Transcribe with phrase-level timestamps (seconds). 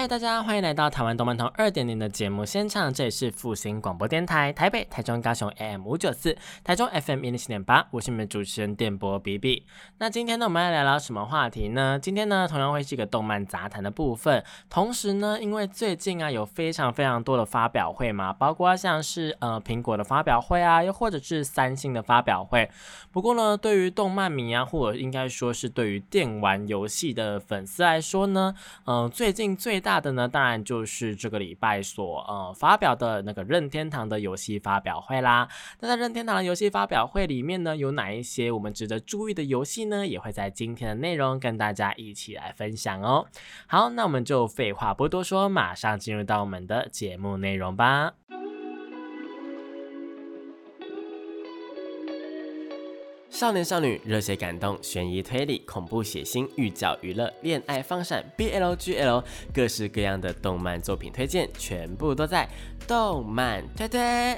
[0.00, 6.34] 嗨，大家欢迎来到台湾动漫通二点零的节目现场，这里是复兴广播电台台北、台中、高雄 AM 五九四，
[6.64, 9.66] 台中 FM 一零七点八，我是你们主持人电波 B B。
[9.98, 11.98] 那今天呢，我们要聊聊什么话题呢？
[12.00, 14.42] 今天呢，同样会是一个动漫杂谈的部分。
[14.70, 22.70] 同时呢，因为最近啊，有非常非常多的发表会嘛，包括像是呃苹果的发表会啊，又或者是三星的发表会。
[23.12, 28.54] 不过呢，对于动漫迷啊，或者应该说是对于电玩游戏的粉丝来说呢，
[28.86, 35.48] 嗯，最近最大大的呢，当然就是这个礼拜所呃发表的那个任天堂的游戏发表会啦。
[35.80, 40.06] 那在任天堂的游戏发表会里面呢，有哪一些我们值得注意的游戏呢？
[40.06, 43.26] 也会在今天的内容跟大家一起来分享哦。
[43.66, 48.12] 好，那我们就废话不多说，马上进入到我们的节目内容吧。
[53.30, 62.48] 少年少女、热血感动、悬疑推理、恐怖血腥、寓教娱乐、恋爱放闪、BLGL，各式各样的动漫作品推荐，全部都在
[62.88, 64.36] 动漫推推。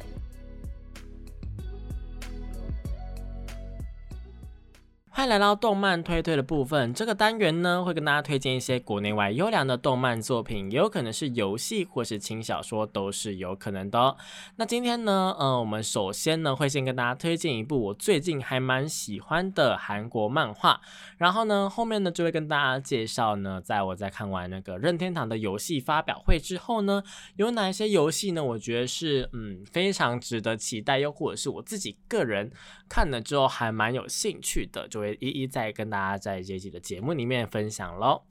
[5.15, 6.93] 欢迎来到动漫推推的部分。
[6.95, 14.17] 这个单元呢，会跟大家推荐一些国内外优良的动漫作品，也有可能是游戏或是轻小说，都是有可能的哦。
[14.57, 20.81] 那今天呢，呃，我们首先呢，会先跟大家推荐一部我最近还蛮喜欢的韩国漫画，
[21.19, 27.03] 然后呢，后面呢就会跟大家介绍呢，在我在看完那个任天堂的游戏发表会之后呢，
[27.37, 28.43] 有哪一些游戏呢？
[28.43, 32.51] 我觉得是嗯非常值得期待，又或者是我自己个人
[32.89, 35.02] 看了之后还蛮有兴趣的，就。
[35.03, 38.23] 会一一再跟大家在这集的节目里面分享喽。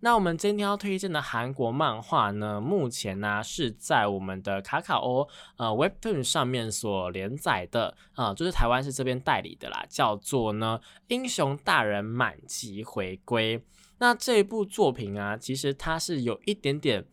[0.00, 13.62] 那我们今天要推荐的韩国漫画呢，目前呢是在我们的卡卡欧呃 Webtoon 上面所连载的啊，就是台湾是这边代理的啦，叫做呢英雄大人满级回归。
[13.98, 17.04] 那这部作品啊，其实它是有一点点。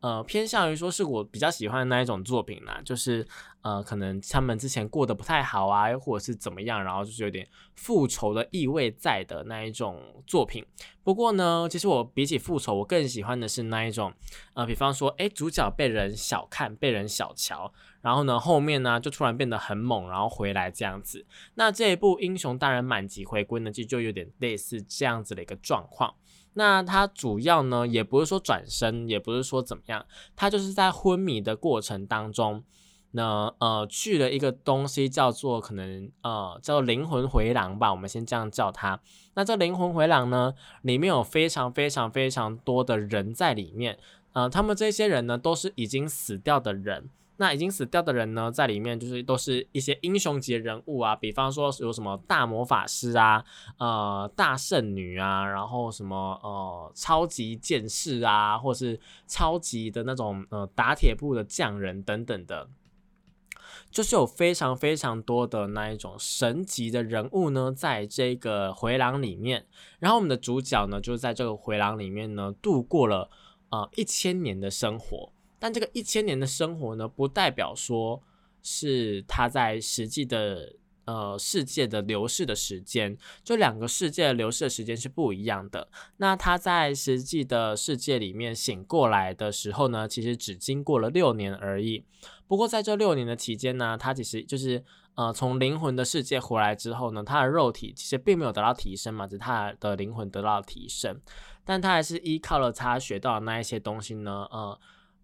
[0.00, 3.26] 呃，偏向于说是我比较喜欢的那一种作品啦，就是
[3.66, 7.44] 呃，可能他们之前过得不太好啊，或者是怎么样，然后就是有点
[7.74, 10.64] 复仇的意味在的那一种作品。
[11.02, 14.12] 不过呢，其实我比起复仇，我更喜欢的是那一种，
[14.54, 17.72] 呃，比方说，哎，主角被人小看，被人小瞧，
[18.02, 21.26] 然后呢，后面呢就突然变得很猛，然后回来这样子。
[21.54, 26.14] 那这一部《英雄大人满级回归》呢，其实就有点类似这样子的一个状况。
[26.54, 30.06] 那他主要呢，也不是说转身，也不是说怎么样，
[30.36, 32.62] 他就是在昏迷的过程当中，
[33.16, 39.00] 那呃去了一个东西叫做可能呃叫做灵魂回廊吧，我们先这样叫它。
[39.34, 43.98] 那这灵魂回廊呢，里面有非常非常非常多的人在里面，
[44.34, 47.08] 呃，他们这些人呢都是已经死掉的人。
[47.38, 53.44] 那已经死掉的人呢，在里面就是都是一些英雄级人物啊，比方说有什么大魔法师啊，
[53.78, 62.66] 呃，大圣女啊，然后什么呃，超级剑士啊，或是超级的那种呃打铁铺的匠人等等的，
[63.90, 69.66] 就是有非常非常多的那一种神级的人物呢，在这个回廊里面，
[69.98, 73.30] 然后我们的主角呢，就在这个回廊里面呢，度过了
[73.70, 75.32] 呃一千年的生活。
[75.58, 78.22] 但这个一千年的生活呢，不代表说
[78.62, 80.74] 是他在实际的
[81.06, 85.88] 呃世界的流逝的时间，就两个世界的流逝的时间是不一样的。
[86.18, 92.04] 那他在实际的世界里面醒过来的时候呢，其实只经过了六年而已。
[92.46, 94.84] 不过在这六年的期间呢，他其实就是
[95.14, 101.20] 呃从灵魂的世界回来之后呢，他的肉体其实并没有得到提升嘛，只是他的灵魂得到提升，
[101.64, 104.78] 但他还是依靠了他学到的那一些东西呢，呃。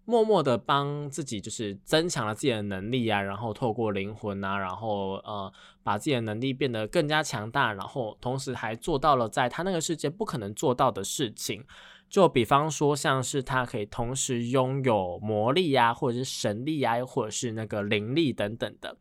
[0.05, 5.49] 默默的帮自己，就是增强了自己的能力啊，然后透过灵魂啊，然后呃，
[5.81, 11.63] 把自己的能力变得更加强大，然后同时还做到了在他那个世界不可能做到的事情。
[12.13, 18.95] 就比方说，像是他可以同时拥有魔力啊，或者是神力啊，或者是那个灵力等等的。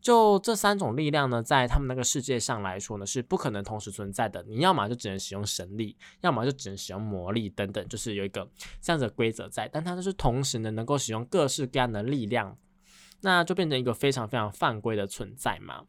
[0.00, 4.44] 就这三种力量呢，在他们那个世界上来说呢，是不可能同时存在的。
[4.44, 8.48] 你要么就只能使用神力，要么就只能使用魔力等等，就是有一个
[8.80, 9.68] 这样子的规则在。
[9.72, 12.56] 但它就是同时呢，能够使用各式各样的力量，
[13.22, 15.86] 那就变成一个非常非常犯规的存在嘛。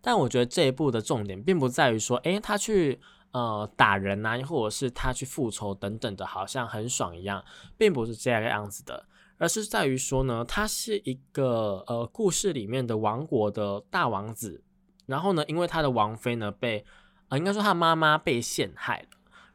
[0.00, 2.98] 但我觉得这一步的重点并不在于说，诶，他去
[3.34, 7.44] 呃打人啊，或者是他去复仇等等的，好像很爽一样，
[7.76, 9.04] 并不是这样样子的。
[9.36, 14.62] 而是在于说呢，他是一个呃故事里面的王国的大王子，
[15.06, 16.84] 然后呢，因为他的王妃呢被，
[17.28, 19.08] 呃，应该说他妈妈被陷害了，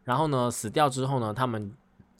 [0.03, 1.73] 然后呢死掉之后呢，他们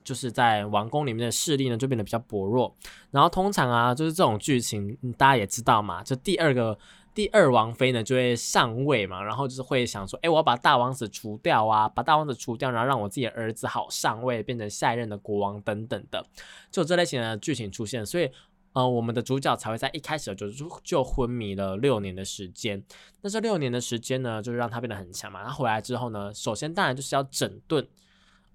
[0.06, 2.74] 就是在王宫里面的势力呢就变得比较薄弱。
[3.12, 6.80] 然后通常啊，就是这种剧情，大家也知道嘛，就第二个
[7.20, 16.26] 第二王妃呢就会上位嘛，然后就是会想说，哎，我要把大王子除掉啊，把大王子除掉，然后让我自己的儿子好上位，变成下一任的国王等等的，
[16.72, 18.32] 就这类型的剧情出现，所以。
[18.74, 20.48] 呃，我们的主角才会在一开始就
[20.84, 22.82] 就昏迷了六年的时间。
[23.22, 25.44] 那这六年的时间呢，就是让他变得很强嘛。
[25.44, 27.86] 他回来之后呢，首先当然就是要整顿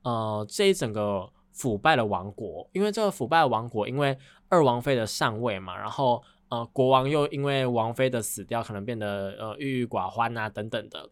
[0.02, 4.16] 呃这一整个腐败的王国，因为这个腐败王国，因为
[4.48, 6.22] 二王妃的上位嘛，然后
[6.58, 11.10] 呃国王又因为王妃的死掉，可能变得呃郁郁寡欢啊等等的，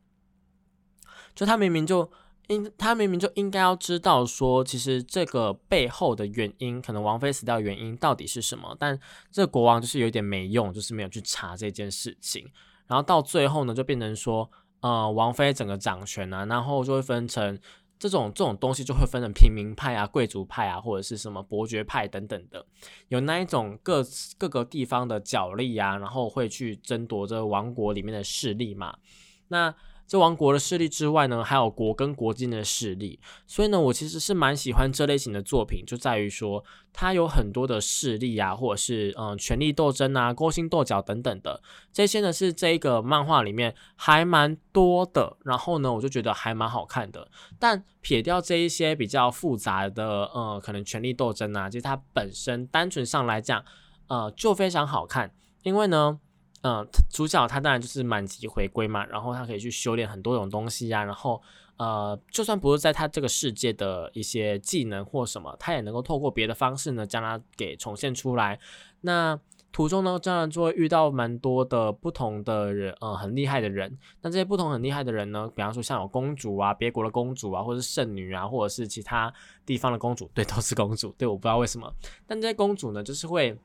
[1.34, 2.10] 就他明明就。
[2.48, 8.76] 应他明明就应该要知道说，其实这个背后的原因，可能王妃死掉原因到底是什么？
[8.80, 8.98] 但
[9.30, 12.44] 这国王就是有点没用，就是没有去查这件事情。
[12.88, 14.50] 然后到最后呢，就变成说，
[14.80, 17.56] 呃，王妃整个掌权啊，然后就会分成
[18.02, 22.66] 这种这种东西，就会分成平民派啊、贵族派啊，或者是什么伯爵派等等的，
[23.06, 24.04] 有那一种各
[24.36, 28.98] 各个地方的角力啊，然后会去争夺这王国里面的势力嘛。
[29.46, 29.72] 那
[30.06, 36.62] 这王国的势力之外呢，还有国跟国境的势力，所以呢，我其实是蛮喜欢这类型的作品，就在于说
[36.92, 41.62] 它有很多的势力啊，或者是嗯权力斗争啊、勾心斗角等等的，
[41.92, 45.36] 这些呢是这一个漫画里面还蛮多的。
[45.44, 47.30] 然后呢，我就觉得还蛮好看的。
[47.58, 53.64] 但撇掉这一些比较复杂的呃可能权力斗争啊，其实它本身单纯上来讲，
[54.08, 55.32] 呃就非常好看，
[55.62, 56.20] 因为呢。
[56.62, 61.42] 嗯，主角他当然就是满级回归嘛，然后他可以去修炼很多种东西呀，然后
[61.76, 68.60] 呃，就算不是在他这个世界的一些技能或什么，他也能够透过别的方式呢，将它给重现出来。
[69.00, 69.36] 那
[69.72, 73.98] 途中呢，当然就会遇到蛮多的不同的人，呃，很厉害的人。
[74.20, 79.32] 那这些不同很厉害的人呢，比方说像有公主啊，别国的公主啊，或者是圣女啊，或者是其他
[79.66, 81.92] 地方的公主，对，都是公主，对，我不知道为什么，
[82.24, 83.58] 但这些公主呢，就是会。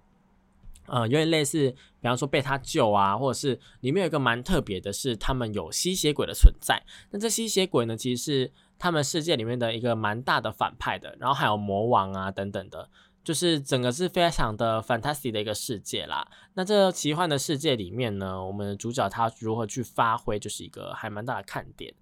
[0.88, 6.82] 呃，有点类似，比方说被他救啊，或者是里面有一个蛮特别的，是他们有吸血鬼的存在。
[7.12, 11.16] 那这吸血鬼呢，其实是他们世界里面的一个蛮大的反派的。
[11.20, 12.90] 然后还有魔王啊等等的，
[13.24, 16.28] 就是整个是非常的 fantasy 的一个世界啦。
[16.54, 21.94] 那这奇幻的世界里面呢，我们主角他如何去发挥，就是一个还蛮大的看点。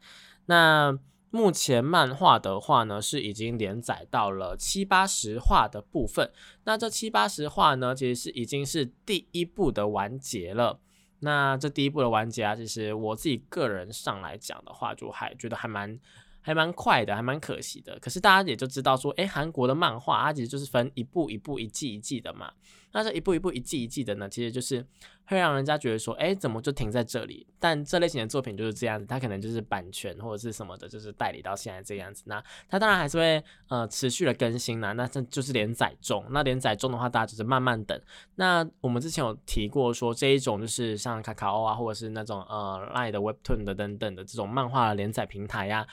[0.45, 0.97] 那。
[1.35, 6.31] 目前漫画的话呢，是已经连载到了七八十话的部分。
[6.63, 10.79] 那这七八十话呢，其实是已经是第一部的完结了。
[11.19, 15.99] 那这第一部的完结啊，其实我自己个人上来讲的话，就还觉得还蛮。
[16.47, 17.97] 还蛮快的，还蛮可惜的。
[17.99, 22.53] 可是大家也就知道说，诶，韩国的漫画它其实就是分一部一部、一季一季的嘛。
[22.95, 24.81] 那这一步一步、一季一季的呢，其实就是
[25.25, 27.45] 会让人家觉得说，诶，怎么就停在这里？
[27.59, 32.24] 但这类型的作品就是这样子，它可能就是版权或者是什么的，就是代理到现在这样子。
[32.27, 34.94] 那它当然还是会呃持续的更新啦。
[34.94, 36.25] 那这就是连载中。
[36.30, 38.00] 那连载中的话，大家就是慢慢等。
[38.36, 45.86] 那我们之前有提过说，这一种就是像卡卡欧啊，或者是那种呃 Line 的 Webtoon 的等等的这种漫画连载平台呀。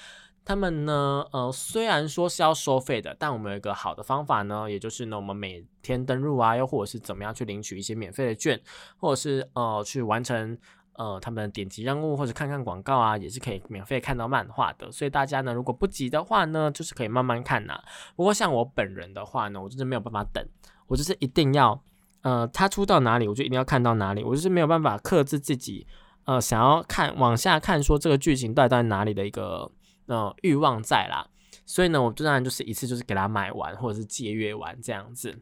[0.45, 8.61] 他们呢，呃，虽然说是要收费的，但我们有一个好的方法呢，也就是呢，我们每天登录啊，又或者是怎么样去领取一些免费的券，
[8.97, 10.59] 或者是呃去完成
[10.95, 14.91] 呃他们的点击任务或者看看广告啊，也是可以免费看到漫画的。
[14.91, 17.81] 所以大家呢，如果不急的话呢，就是可以慢慢看呐。
[18.17, 20.45] 不过像我本人的话呢，我就是没有办法等，
[20.89, 21.81] 我就是一定要，
[22.23, 25.87] 呃，他出到哪里，我就一定要看到哪里，我就是没有办法克制自己，
[26.25, 29.71] 呃，想要看往下看说这个剧情到底在哪里的一个。
[30.13, 31.27] 呃，欲望在啦，
[31.65, 35.41] 所以呢，我当然就是一次就是给他买完，或者是借阅完这样子。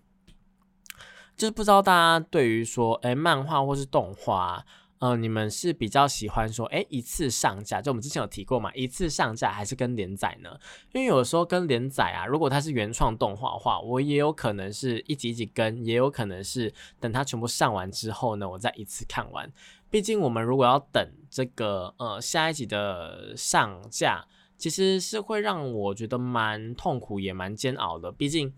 [1.37, 4.65] 就是不知道大家对于说，哎，漫画或是动画，
[5.01, 7.83] 呃，你们是比较喜欢说，哎，一次上架？
[7.83, 10.57] 就我们之前有提过嘛，一次上架还是跟连载呢？
[10.93, 19.53] 因为有时候跟连载啊，如果它是原创动画的话，我也有可能是一集一集跟，也有可能是等它全部上完之后呢，我再一次看完。
[19.91, 24.25] 毕竟我们如果要等这个呃下一集的上架。
[24.61, 28.13] 其实是会让我觉得蛮痛苦，也蛮煎熬的。
[28.13, 28.53] 毕竟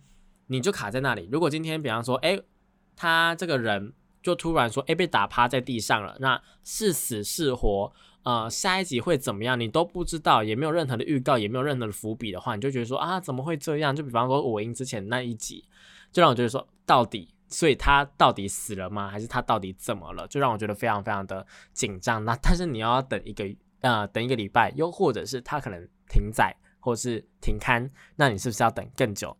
[0.48, 1.28] 你就卡在那里。
[1.30, 2.36] 如果今天，比方说，哎，
[2.96, 7.92] 他这个人就突然说，哎，被打趴在地上了，那是死是活，
[8.24, 13.94] 呃，下一集会怎么样，你都不知道，也没有任何的预告，也没有任何的伏笔的话，你就觉得说啊，怎么会这样？
[13.94, 15.64] 就比方说我赢之前那一集，
[16.10, 19.08] 就让我觉得说，到底，所以他到底死了吗？
[19.08, 20.26] 还是他到底怎么了？
[20.26, 22.24] 就让我觉得非常非常的紧张。
[22.24, 23.44] 那但是你要等一个。
[23.82, 29.36] 呃，等一个礼拜，又或者是他可能停载，或是停刊，那你是不是要等更久？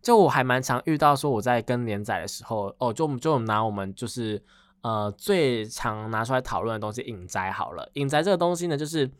[0.00, 4.40] 就我还蛮常遇到说，我在跟连载的时候，哦，就就拿我们就是
[4.82, 7.90] 呃最常拿出来讨论的东西，影宅好了。
[7.94, 9.10] 影宅这个东西呢，就是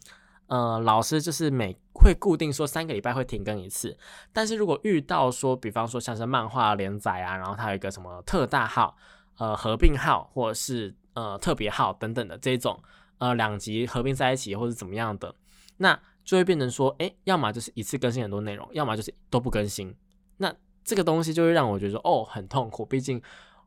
[0.47, 3.99] 呃老师就是每会固定说三个礼拜会停更一次，
[4.33, 8.97] 但是如果遇到说，比方说像是漫画连载啊，然后它有一个什么特大号、
[9.39, 12.81] 呃合并号或者是呃特别号等等的这种
[13.19, 15.35] 呃两集合并在一起或者怎么样的，
[15.77, 19.95] 那就会变成说，哎，要么就是一次更新很多内容，要么就是都不更新。
[20.37, 22.85] 那这个东西就会让我觉得，哦，很痛苦。
[22.85, 23.21] 毕竟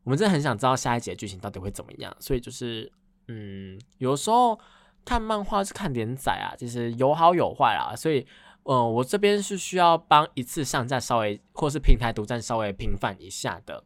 [0.03, 2.15] 我们真的很想知道下一集的剧情到底会怎么样。
[2.19, 2.91] 所以就是，
[3.27, 4.59] 嗯，有时候
[5.03, 7.95] 看漫画是看连载啊，其实有好有坏啊。
[7.95, 8.25] 所以，
[8.63, 13.83] 嗯，我这边是需要帮一次上架稍微，或是平台独占稍微平反一下的。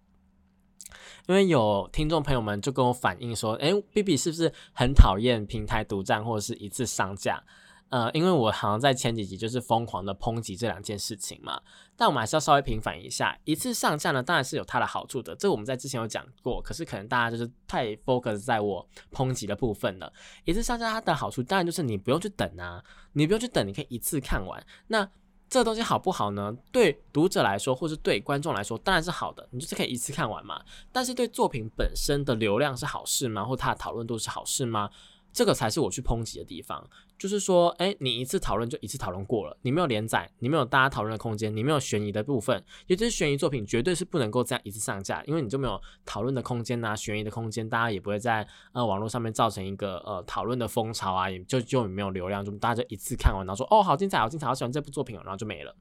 [1.27, 7.43] 因为有听众朋友们就跟我反映说，哎，B B 是不是很讨厌平台独占或者是一次上架？
[7.89, 11.61] 呃，因为我好像在前几集就是疯狂的抨击这两件事情嘛，
[11.95, 13.37] 但我们还是要稍微平反一下。
[13.43, 16.59] 一次上架呢，当然是有它的好处的，这我们在之前有讲过。
[16.61, 20.11] 可是可能大家就是太 focus 在我抨击的部分了。
[20.45, 22.83] 一次上架它的好处，当然就是你不用去等啊，
[23.13, 24.61] 你不用去等，你可以一次看完。
[24.87, 25.07] 那
[25.47, 26.55] 这个东西好不好呢？
[26.71, 30.61] 对读者来说，或是对观众来说，当然是好的，你就是可以一次看完嘛。
[30.91, 33.43] 但是对作品本身的流量是好事吗？
[33.45, 34.89] 或它的讨论度是好事吗？
[35.31, 36.85] 这个才是我去抨击的地方，
[37.17, 55.75] 就是说，哎，你一次讨论就一次讨论过了，你没有连载，你没有大家讨论的空间，你没有悬疑的部分，也就是悬疑作品绝对是不能够这样一次上架，因为你就没有讨论的空间呐，悬疑的空间，大家也不会在呃网络上面造成一个呃讨论的风潮啊，也就就没有流量，就大家就一次看完，然后说，哦，好精彩，好精彩，好喜欢这部作品，然后就没了。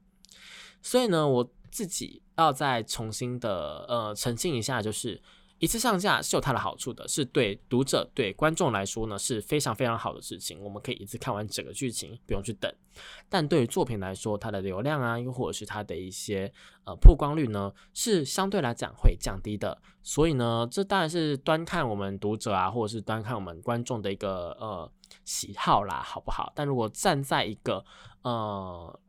[0.81, 5.21] 所以呢，我自己要再重新的呃澄清一下，就是。
[5.59, 10.61] 一次上架是有它的好处的，是对读者、对观众来说呢是非常非常好的事情。
[10.61, 12.69] 我们可以一次看完整个剧情，不用去等。
[13.29, 16.51] 但对于作品来说，它的流量啊，又或者是它的一些
[16.83, 19.81] 呃曝光率呢，是相对来讲会降低的。
[20.03, 24.91] 所以呢，这当然是端看我们读者啊，或者是端看我们观众的一个呃
[25.23, 26.51] 喜好啦，好不好？
[26.53, 27.83] 但如果站在一个
[28.23, 28.99] 呃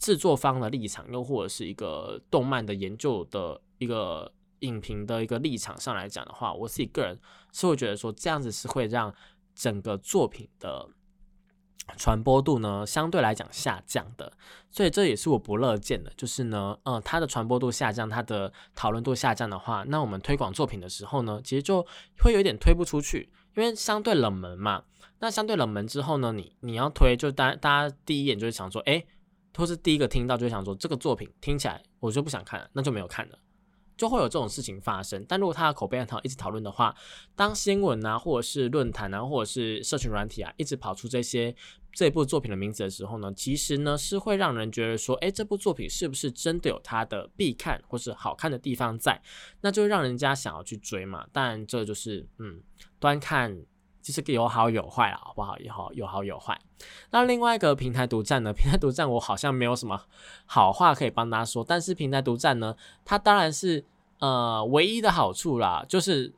[0.00, 4.32] 制作方的立场，又或者是一个动漫的研究的一个。
[4.62, 7.20] 影评的一个立场上来讲的话，我自己个人
[7.52, 9.14] 是会觉得说，这样子是会让
[9.54, 10.88] 整个作品的
[11.96, 14.32] 传播度呢相对来讲下降的，
[14.70, 16.12] 所以这也是我不乐见的。
[16.16, 21.86] 就是呢，呃，它的传播度下降，它的讨论度下降的话，那我们推广作品的时候呢，其实就
[22.20, 24.84] 会有点推不出去，因为相对冷门嘛。
[25.18, 29.04] 那相对冷门之后呢，你你要推，就大大家第一眼就会想说，哎，
[29.56, 33.38] 或是第一个听到就会想说，这个作品听起来我就不想看了，那就没有看了。
[33.96, 36.94] 就会有这种事情发生，但如果他的口碑很好，一直讨论的话，
[37.36, 41.54] 当新闻啊，或者是论坛啊，或者是社群软体啊，一直跑出这些
[41.92, 49.20] 这部作品的名字的时候呢，其实呢是会让人觉得说，哎，这部作品是不是真的有它的必看或是好看的地方在？
[49.60, 51.26] 那就让人家想要去追嘛。
[51.32, 52.60] 但这就是嗯，
[52.98, 53.56] 端看
[54.02, 55.56] 就是有好有坏啊，好不好？
[55.58, 56.58] 有好有好有坏。
[57.10, 58.50] 那另外一个平台独占呢？
[58.54, 60.02] 平台独占我好像没有什么
[60.44, 63.84] 好话可以帮他说，但是平台独占呢，它当然是
[64.18, 66.32] 呃唯一的好处啦，就是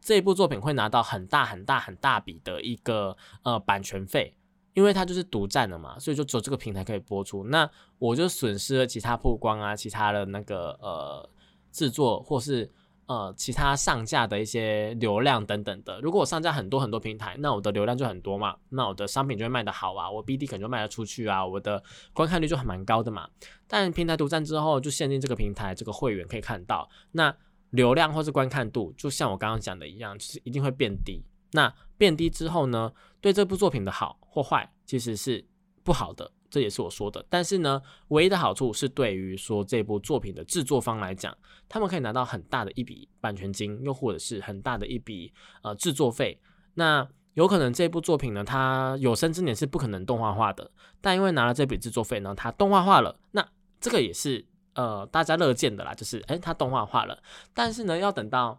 [0.00, 4.34] 这部作品会拿到很大很大很大笔的一个呃版权费，
[4.72, 7.44] 因为它就是独占的嘛，所以就只有这个平台可以播出。
[7.44, 11.28] 那我就损失了其他曝光啊，其他的那个呃
[11.70, 12.70] 制作或是。
[13.06, 21.82] 呃，其他上架的一些流量等等的，如果我上架很多很多平台，那我的流量就很多嘛，那我的商品就会卖得好啊，我 BD 可能就卖得出去啊，我的
[22.12, 23.28] 观看率就还蛮高的嘛。
[23.66, 27.34] 但平台独占之后，就限定这个平台这个会员可以看到，那
[27.70, 31.22] 流量或是观看度，就像我刚刚讲的一样，就是一定会变低。
[31.52, 35.44] 那变低之后呢，对这部作品的好或坏，其实是
[35.82, 36.30] 不好的。
[36.52, 41.34] 这也是我说的，但是呢，唯一的好处是对于说这部作品的制作方来讲，
[41.66, 45.32] 他们可以拿到很大的一笔版权金，又或者是很大的一笔
[45.62, 46.38] 呃制作费。
[46.74, 53.48] 那有可能这部作品呢，它有生之年是不可能动画化的，但因为拿了这笔制作费呢，它动画化了，那
[53.80, 54.44] 这个也是
[54.74, 57.18] 呃大家乐见的啦，就是诶，它动画化了，
[57.54, 58.58] 但是呢，要等到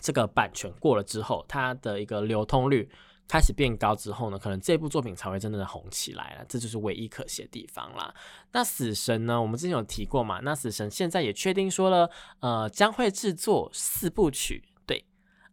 [0.00, 2.88] 这个版权过了之后，它的一个流通率。
[3.28, 8.12] 开始变高之后呢，可能这部作品才会真正的红起来了，这就是唯一可惜的地方啦。
[8.52, 10.40] 那死神呢，我们之前有提过嘛？
[10.42, 14.64] 那死神现在也确定说了，呃，将会制作四部曲。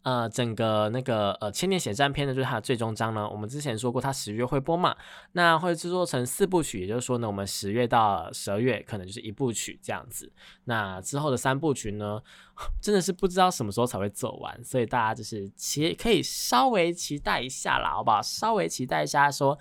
[0.06, 3.28] 呃，整个那个呃千年血战篇呢，就是它的最终章呢。
[3.28, 4.96] 我们之前说过，它十月会播嘛，
[5.32, 10.32] 那会制作成四部曲，也就是说呢，我们十月到十二月可能就是一部曲这样子。
[10.66, 12.22] 那之后的三部曲呢，
[12.80, 18.22] 真的是不知道什么时候才会走完，所以大家就是期可以稍微期待一下啦，好不好？
[18.22, 19.58] 稍微期待一下，说，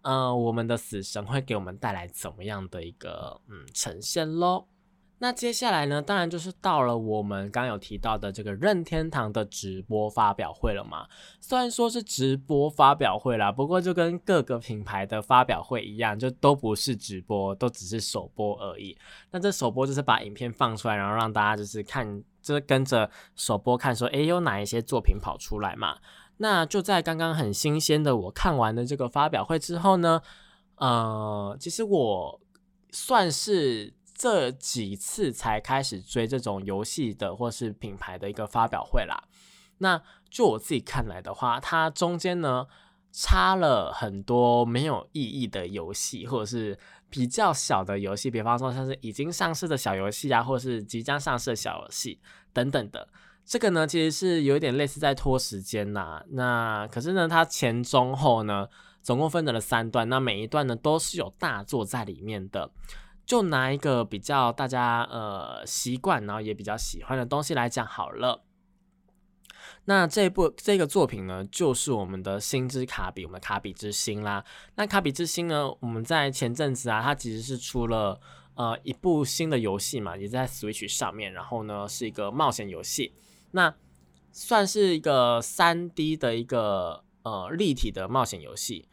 [0.00, 4.66] 呃，我们的死神会给我们带来怎么样的一个嗯呈现喽。
[5.24, 11.06] 那接下来呢，当然就是到了我们刚有提到的这个任天堂的直播发表会了嘛。
[11.40, 18.94] 虽然说是直播发表会啦，不过就跟各个品牌的发表会一样，就都不是直播，都只是首播而已。
[19.30, 25.96] 那这首播就是把影片放出来，然后让大家就是看，就是跟着首播看，说诶有哪一些作品跑出来嘛。
[26.36, 30.20] 那就在刚刚很新鲜的我看完的这个发表会之后呢，
[30.76, 32.38] 呃，其实我
[32.90, 39.24] 算是这几次才开始追这种游戏的或是品牌的一个发表会啦。
[39.78, 42.66] 那就我自己看来的话，它中间呢
[43.10, 46.78] 插了很多没有意义的游戏，或者是
[47.10, 52.20] 比较小的游戏，比方说像是已经上市的小游戏啊，或是即将上市的小游戏
[52.52, 53.08] 等等的。
[53.44, 56.24] 这个呢，其实是有一点类似在拖时间呐。
[56.30, 58.68] 那可是呢，它前中后呢，
[59.02, 60.08] 总共分成了三段。
[60.08, 62.70] 那每一段呢，都是有大作在里面的。
[63.26, 68.44] 就拿一个比较大家呃习惯，然后也比较喜欢的东西来讲好了。
[69.86, 74.44] 那这部这个作品呢，就是我们的星之卡比，我们的卡比之星啦。
[74.76, 78.20] 那卡比之星呢，我们在前阵子啊，它其实是出了
[78.54, 81.32] 呃一部新的游戏嘛，也在 Switch 上面。
[81.32, 83.14] 然后呢，是一个冒险游戏。
[83.52, 83.74] 那
[84.32, 88.88] 算是一个三 D 的一个呃立体的冒险游戏。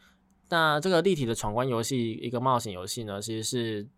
[0.50, 3.88] 那这个立体的闯关游戏，一个冒险游戏呢，其实是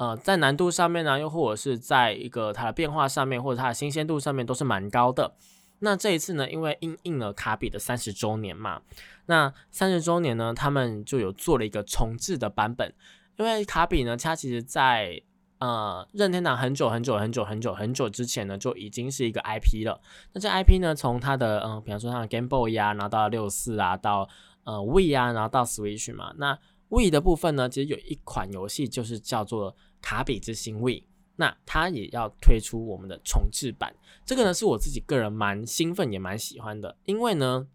[0.00, 5.34] 呃在难度上面呢，又或者是在一个它的变化上面，或者它的新鲜度上面都是蛮高的。
[5.80, 8.80] 那这一次呢，因为应应了卡比的三十周年嘛，
[9.26, 12.94] 那三十周年呢，他们就有做了一个重置的版本。
[13.36, 15.20] 因为卡比呢，它其实在
[15.58, 20.00] 呃，任天堂很久很久很久很久很久之前呢，就已经是一个 IP 了。
[20.32, 24.26] 那这 IP 呢，从它的嗯，比方说它的 Game Boy 啊，然后到六四啊，到
[24.64, 26.32] 呃 Wii 啊，然后到 Switch 嘛。
[26.38, 26.58] 那
[26.90, 31.00] w i 的部分呢，其实有一款游戏就是叫做《卡比之星 Wii》，
[31.36, 33.94] 那它也要推出我们的重置版。
[34.26, 37.66] 这个呢，是我自己个人蛮兴奋也蛮喜欢的，因为呢，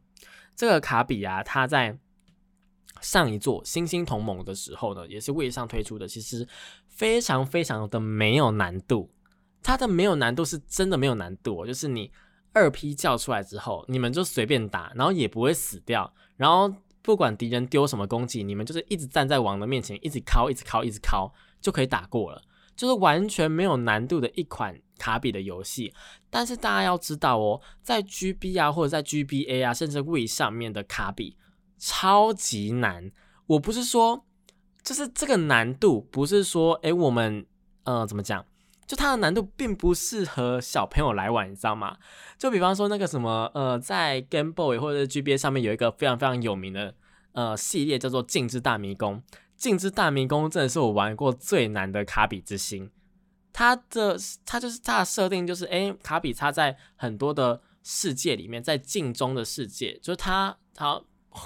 [0.56, 1.98] 这个卡比啊，它在
[3.02, 6.48] 上一座星星同盟的时候呢，也是位上推出的，其实
[6.88, 9.10] 非常非常的没有难度。
[9.62, 12.12] 它的没有难度是真的没有难度，就是你
[12.54, 16.14] 二批叫出来之后，你们就随便打，然后也不会死掉。
[16.38, 16.72] 然后
[17.06, 22.42] 不管敌人丢什么攻击，你们就是一直站在王的面前，一直敲，一直敲，一直敲，就可以打过了。
[22.76, 25.94] 就是完全没有难度的一款卡比的游戏。
[26.32, 31.38] 但是大家要知道哦，在 GB 啊，或者在 GBA 啊，甚至 w 上面的卡比。
[31.78, 33.12] 超级难，
[33.46, 34.26] 我不是说，
[34.82, 37.46] 就是这个难度不是说，哎，我们
[37.84, 38.44] 呃怎么讲？
[38.88, 41.98] 就它的难度并不适合小朋友来玩，你知道吗？
[42.38, 46.94] 就比方说那个什么，呃，在 Game Boy 或者 GBA 上面有一个非常非常有名的
[47.34, 49.16] 呃系列，叫做《镜之大迷宫》。
[49.56, 52.92] 《镜之大迷宫》真的是我玩过最难的卡比之星。
[53.54, 61.02] 它的它就是它的设定就是，哎，卡比它在很多的世界里面，在镜中的世界，就是它它。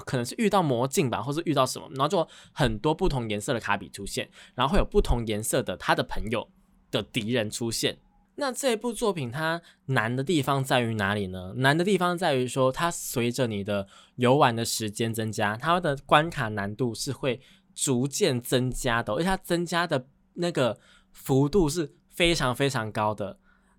[0.06, 6.48] 可能是遇到魔镜吧，或是遇到什么，然后就很多不同颜色的卡比出现，然后会有不同颜色的他的朋友
[6.90, 7.98] 的敌人出现。
[8.36, 11.52] 那这部作品它难的地方在于哪里呢？
[11.56, 17.40] 难的地方在于说，它随着你的游玩的时间增加，它的关卡难度是会
[17.74, 20.78] 逐渐增加的，而且它增加的那个
[21.12, 23.38] 幅度是非常非常高的。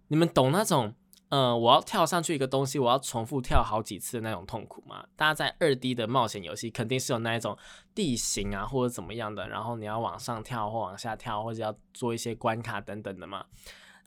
[0.09, 0.93] 你们懂那种？
[1.31, 5.05] 嗯，我要跳上去一个东西，我要重复跳好几次的那种痛苦嘛？
[5.15, 7.57] 大家在二 D 的冒险游戏肯定是有那一种
[7.95, 13.45] 地形啊，或者怎么样的，然后你要往上跳或往下跳，或者要做一些关卡等等的嘛。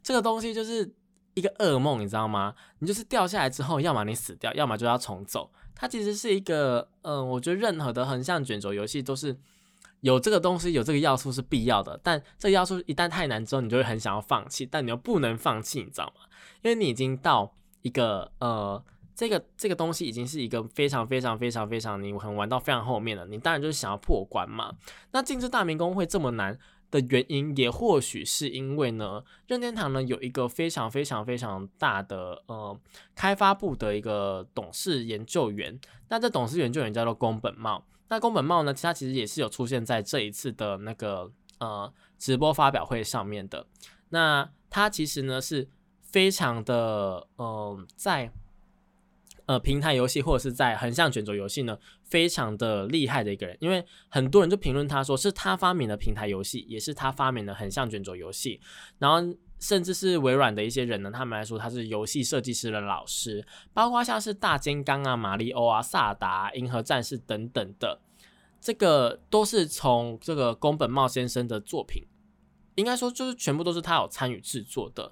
[0.03, 0.95] 这个东西就是
[1.33, 2.55] 一个噩梦，你知道吗？
[2.81, 5.51] 你就是掉下来之后，要么你死掉，要么就要重走。
[5.75, 9.35] 它其实是一个，嗯，我觉得任何的横向卷轴游戏都是。
[10.01, 16.24] 有这个东西，有这个要素是必要的，但这个要素一旦太难之后，你就会很想要放弃，但你又不能放弃，你知道吗？
[16.65, 18.83] 因为你已经到一个呃，
[19.15, 24.75] 这个这个东西已经是一个非常非常非常非常你很玩到非常后面了，你当然就是想要破关嘛。
[25.13, 26.59] 那进之大明宫会这么难
[26.91, 32.81] 的原因，也或许是因为呢，任天堂呢有一个非常非常非常大的呃
[33.15, 37.85] 开发部的一个董事研究员，那这董事研究员叫做宫本茂。
[38.09, 38.73] 那宫本茂呢？
[38.73, 43.67] 他其实也是有出现在这一次的那个呃直播发表会上面的。
[44.11, 45.69] 那他其实呢是
[46.15, 48.31] 非常的呃在
[49.47, 58.61] 呃平台游戏或者是在横向卷轴游戏呢非常的厉害的一个人，因为很多人就评论他说是他发明的平台游戏，也是他发明的横向卷轴游戏，
[58.99, 59.37] 然后。
[59.61, 67.99] 甚至是微软的一些人呢，他们来说他是游戏设计师的老师，包括像是大金刚啊、马里欧啊、萨达、银河战士等等的，
[68.61, 72.05] 这个都是从这个宫本茂先生的作品
[72.75, 75.11] 应该说就是全部都是他有参与制作的。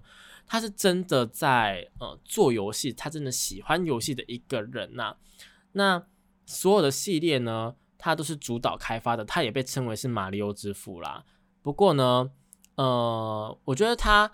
[0.53, 5.17] 他是真的在呃做游戏，他真的喜欢游戏的一个人呐。
[5.73, 6.05] 那
[6.45, 11.25] 所有的系列呢，他都是主导开发的，他也被称为是马里奥之父啦。
[11.63, 12.31] 不过呢，
[12.75, 14.31] 呃，我觉得他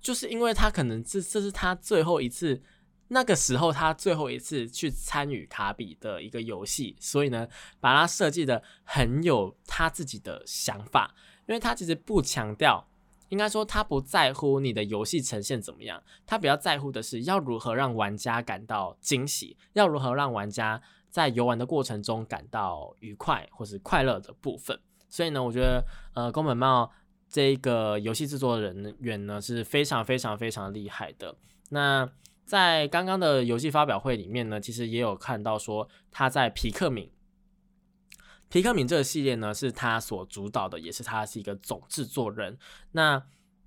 [0.00, 2.60] 就是因为他可能这这是他最后一次，
[3.06, 7.46] 那个时候他最后一次去参与卡比的一个游戏，所以呢，
[7.78, 11.14] 把它设计的很有他自己的想法，
[11.46, 12.89] 因为他其实不强调。
[13.30, 24.78] 应该说，他不在乎你的游戏呈现怎么样，他比较在乎的是要如何让玩家感到惊喜，要如何让玩家在游玩的过程中感到愉快或是快乐的部分。
[25.08, 26.90] 所以呢，我觉得，呃，宫本茂
[27.28, 31.34] 这个游戏制作人员呢是非常非常非常厉害的。
[31.70, 32.08] 那
[32.44, 37.10] 在刚刚的游戏发表会里面呢，其实也有看到说他在皮克敏。
[38.50, 42.58] 皮克敏这个系列呢，是他所主导的，也是他是一个总制作人。
[42.92, 43.22] 那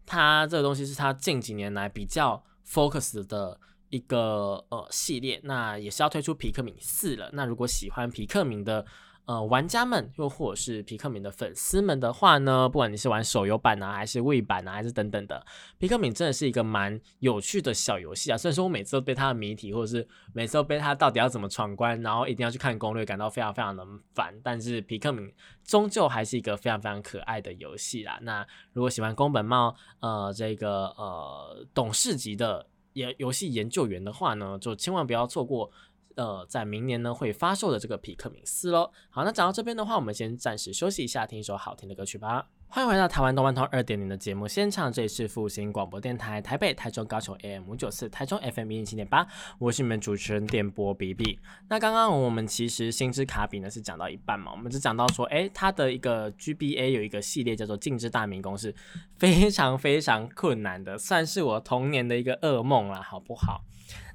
[0.05, 3.57] 他这个东西是他近几年来比较 focus 的
[3.89, 7.29] 一个呃系列，那也是要推出皮克敏四了。
[7.31, 8.85] 那如果喜欢皮克敏的，
[9.25, 15.45] 呃，玩家们又或者是皮克敏的粉丝们的话呢，不管你是玩手游版啊，还是位版啊，还是等等的，
[15.77, 18.37] 皮克敏真的是一个蛮有趣的小游戏啊。
[18.37, 24.33] 虽然说我每次都被它的谜题，或者是每次都被它到底要怎么闯关，然后一定要去看攻略，感到非常非常的烦。
[24.43, 25.33] 但是皮克敏
[25.63, 28.19] 终究还是一个非常非常可爱的游戏啦。
[28.23, 35.71] 那如果喜欢宫本茂呃这个呃董事级的研游戏研究员的话呢，就千万不要错过。
[36.15, 38.91] 呃，在明年呢会发售的这个皮克明斯喽。
[39.09, 42.47] 好，那讲到这边的话，我们先暂时休息一下，听一首好听的歌曲吧。
[42.67, 49.27] 欢迎回到台湾动漫通二点零的节目现场，这里是复兴广播电台台北、台中、高雄 AM 五九四，台中 FM 一零七点八，
[49.59, 51.37] 我是你们主持人电波 B B。
[51.69, 58.73] 那刚刚我们其实星之卡比呢是讲到一半嘛，我们只讲到说，哎，它的一个 GBA 有一个系列叫做《静之大明宫》，是
[59.17, 63.61] 非常非常困难的，算是我童年的一个噩梦啦，好不好？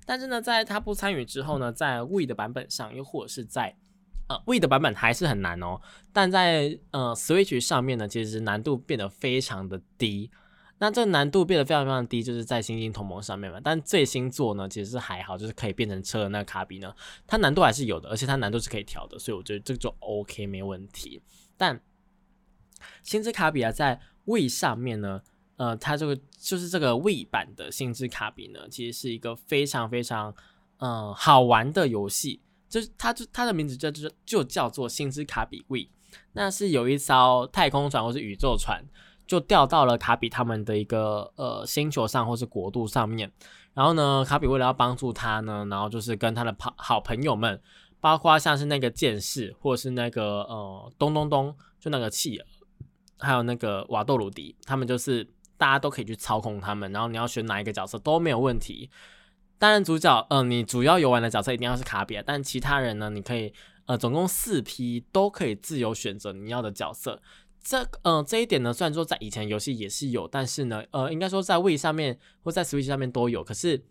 [0.08, 3.76] 但是呢，在他不参与之后呢，在 We 的版本上，又或者是在
[4.26, 5.82] 呃 We 的版本还是很难哦。
[6.14, 10.30] 但在呃 Switch 上面呢，其实难度变得非常的低。
[10.78, 13.60] 那这难度变得非常非常低，就是在星星同盟上面嘛。
[13.62, 16.90] 但最新作呢，其实是还好，就是可以变成车的那个卡比呢，
[17.26, 21.20] 它难度还是有的，而且它难度是可以调的，所以我觉得这个就 OK 没问题。
[21.58, 21.78] 但
[23.02, 25.20] 星之卡比啊，在 We 上面呢。
[25.58, 30.32] 呃，它这个就是这个 We 版的星之卡比呢，其实是一个非常非常
[30.76, 35.88] 嗯好玩的游戏，就是它就它的名字就就就叫做星之卡比 We，
[36.34, 38.84] 那是有一艘太空船或是宇宙船，
[39.26, 43.32] 就掉到了卡比他们的一个呃星球上或是国度上面，
[43.74, 47.60] 然后呢，卡比为了要帮助他呢，然后就是跟他的朋好朋友们，
[48.00, 52.46] 包括像是那个剑士或是那个呃咚咚咚，就那个企鹅，
[53.18, 55.28] 还有那个瓦豆鲁迪，他们就是。
[55.58, 58.88] 大家都可以去操控他们，然后你要选哪一个角色都没有问题。
[59.58, 63.52] 当然，主角，嗯，你主要游玩的角色一定要是卡比，但其他人呢，你可以，
[63.86, 67.20] 呃，总共四批都可以自由选择你要的角色。
[67.60, 73.42] 这，嗯，这一点呢，虽然说在以前游戏也是有，但是呢，呃，应该说在 w 上面或在 Switch 上面都有。
[73.42, 73.84] 可是，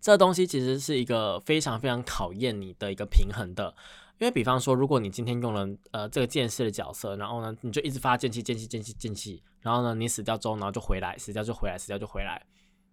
[0.00, 3.74] 这东西其实是一个非常非常考验你的一个平衡的。
[4.18, 12.40] 因为比方说，如果你今天用了呃这个剑士的角色，然后呢你就一直发剑气、剑气、剑气、剑气，然后呢你死掉之后，然后就回来，死掉就回来，死掉就回来。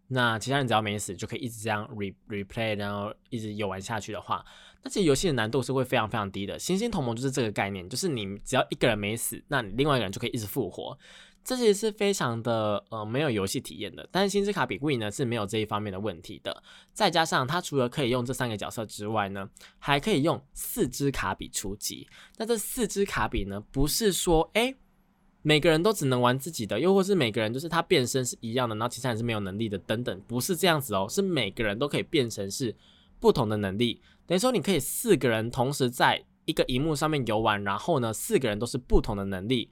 [0.08, 4.44] 那其他人只要没死，就可以一直这样 re replay，然后一直游玩下去的话，
[4.84, 6.60] 那这游戏的难度是会非常非常低的。
[6.60, 10.98] 星星同盟就是这个概念，就是你只要一个人没死，那你另外一个人就可以一直复活。
[11.44, 16.62] 这其实是非常的呃没有游戏体验的，但是星之卡比 We 呢是没有这一方面的问题的。
[16.94, 19.50] 再加上它除了可以用这三个角色之外呢，
[19.80, 22.08] 还可以用四只卡比出击。
[22.38, 24.76] 那这四只卡比呢，不是说哎
[25.42, 32.76] 每个人都只能玩自己的，又或是每个人就是他变身是一样的，然后其他人是没有能力的等等，不是这样子哦，是每个人都可以变成是
[33.20, 34.00] 不同的能力。
[34.28, 39.72] 等于说你可以四个人同时在一个荧幕上面游玩，然后呢四个人都是不同的能力。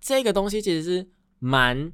[0.00, 1.08] 这个东西其实是
[1.38, 1.92] 蛮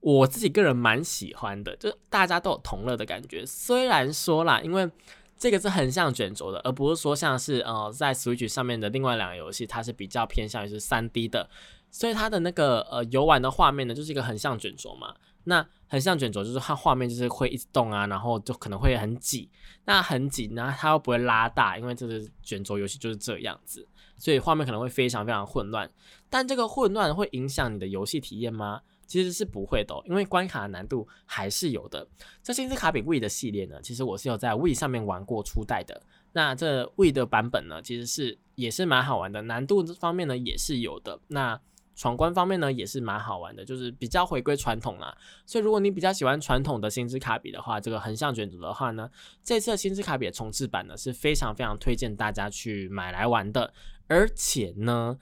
[0.00, 3.46] 我自己个人蛮喜欢的，就大家都有同乐的感觉。
[3.46, 4.90] 虽然说啦，因为
[5.38, 11.48] 这个是横向卷轴的，而不是说像是呃在 Switch 上面的另外两个游戏，它是比较偏向于是三 D 的，
[11.90, 15.14] 所以它的那个呃游玩的画面呢，就是一个横向卷轴嘛。
[15.44, 19.50] 那横向卷轴就是它画面就是会一直动啊，然后就可能会很挤，
[19.86, 23.88] 那很挤，然后它又不会拉大，因为这是卷轴游戏就是这样子。
[24.16, 25.90] 所以画面可能会非常非常混乱，
[26.32, 28.80] 但这个混乱会影响你的游戏体验吗？
[29.06, 32.08] 其实是不会的，因为关卡的难度还是有的。
[32.42, 36.02] 这星之卡比 We 的系列呢，其实我是有在 We 上面玩过初代的。
[36.32, 41.20] 那这 We 的版本呢，其实是也是蛮好玩的，难度这方面呢也是有的。
[41.28, 41.60] 那
[41.94, 45.14] 闯关方面呢也是蛮好玩的，就是比较回归传统啦。
[45.44, 49.10] 所以如果你比较喜欢传统的星之卡比的话，这个横向卷轴的话呢，
[49.44, 53.74] 这次星之卡比的重置版呢是非常非常推荐大家去买来玩的，
[54.06, 55.18] 而且呢。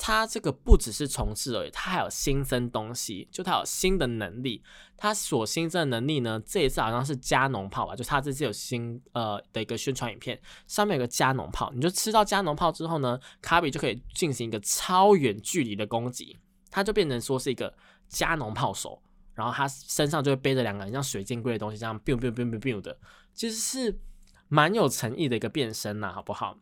[0.00, 4.62] 它这个不只是重置而已，它还有新增东西，就它有新的能力。
[4.96, 16.38] 它所新增的能力呢，这一次好像是加农炮吧，就它这次有新呃的一个宣传影片，上面有个加农炮，你就吃到加农炮之后呢，卡比就可以进行一个超远距离的攻击，
[16.70, 17.74] 它就变成说是一个
[18.08, 19.02] 加农炮手，
[19.34, 22.96] 然后他身上就会背着两个很像水箭龟的东西，这样 biu biu biu biu biu 的，
[23.34, 24.00] 其实是
[24.48, 26.56] 蛮有诚意的一个变身呐，好不好？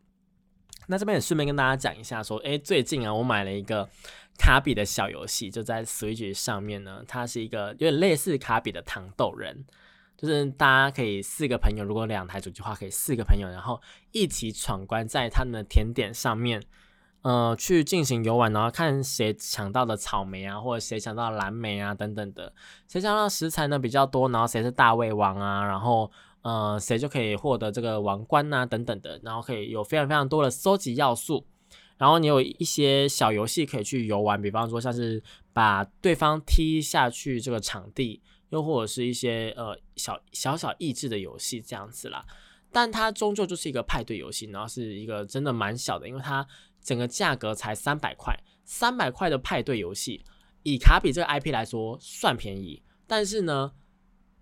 [0.89, 3.87] 那这边也顺便跟大家讲一下，说，诶，最近啊，我买了一个
[4.37, 7.03] 卡比的小游戏，就在 Switch 上面呢。
[7.05, 9.65] 它是一个有点类似卡比的糖豆人，
[10.15, 16.63] 就是大家可以四个朋友，如果两台主机的话，可以四个朋友，然后一起闯关，在他们的甜点上面，
[17.21, 22.53] 呃，去进行游玩，然后看谁抢到的草莓啊，或者谁抢到蓝莓啊等等的，
[22.87, 26.09] 谁抢到食材呢比较多，然后谁是大胃王啊，然后。
[26.43, 31.45] 呃，谁就可以获得这个王冠呐，等等的，然后可以有非常非常多的收集要素，
[31.97, 35.21] 然后你有一些小游戏可以去游玩，比方说像是
[35.51, 38.21] 把对方踢下去这个场地，
[38.51, 42.25] 又或者是一些呃小小小益智的游戏这样子啦。
[42.71, 46.47] 但它终究就是一个派对游戏，然后是一个真的蛮小的，因为它
[46.81, 50.23] 整个价格才三百块，三百块的派对游戏，
[50.63, 53.73] 以卡比这个 IP 来说算便宜，但是呢。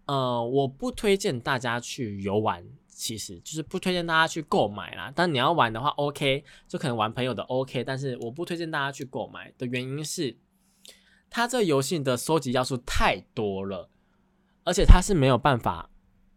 [0.06, 5.12] 呃，我不推荐大家去游玩，其实就是不推荐大家去购买啦。
[5.16, 7.84] 但你要玩的话，OK，就可能玩朋友的 OK。
[7.84, 10.38] 但是我不推荐大家去购买的原因是，
[11.30, 13.90] 它这游戏的收集要素太多了，
[14.64, 15.90] 而且它是没有办法，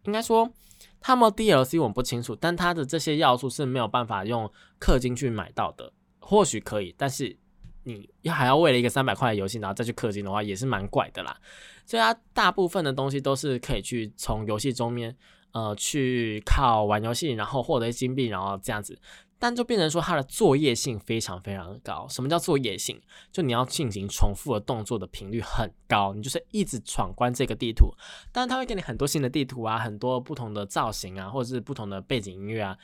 [0.05, 0.51] 应该说
[0.99, 5.93] 它们 DLC 我不清楚，但它的这些要素是没有办法用氪金去买到的。
[6.19, 7.37] 或许可以，但是。
[7.83, 11.35] 你要还要为了一个三百块的游戏，然后再去氪金的话，也是蛮怪的啦。
[11.85, 15.15] 所以它大部分的东西都是可以去从游戏中面，
[15.53, 18.99] 呃，去靠玩游戏，然后获得金币，然后这样子。
[19.41, 22.05] 但就变成说它的作业性非常非常的高。
[22.09, 23.01] 什么叫作业性？
[23.31, 27.89] 就你要进行重复的动作的频率很高，你就是一直闯关这个地图。
[28.33, 32.77] 当然，它会给你很多新的地图啊，很多不同的造型啊，或者是不同的背景音乐啊。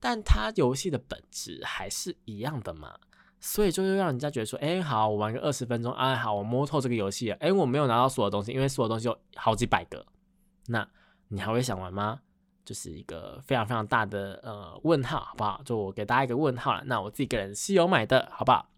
[0.00, 2.96] 但它游戏的本质还是一样的嘛。
[3.44, 10.06] 所以就会让人家觉得说，哎，好，我玩个二十分钟，哎，好，我摸透这个游戏了，哎，我没有拿到所有东西，因为所有东西有好几百个，
[10.68, 10.88] 那
[11.26, 12.20] 你还会想玩吗？
[12.64, 15.60] 就是一个非常非常大的呃问号，好不好？
[15.64, 16.84] 就我给大家一个问号了。
[16.86, 18.70] 那我自己个人是有买的，好不好？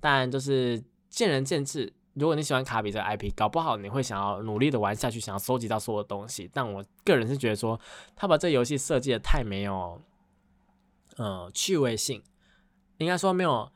[0.00, 1.92] 但就是见仁见智。
[2.14, 6.50] 如果你喜欢卡比这个 IP，搞不好你会想要努力的玩下去，想要收集到所有东西。
[6.52, 7.80] 但我个人是觉得说，
[8.16, 10.02] 他把这游戏设计的太没有
[11.16, 12.20] 呃趣味性，
[12.98, 13.70] 应该说没有。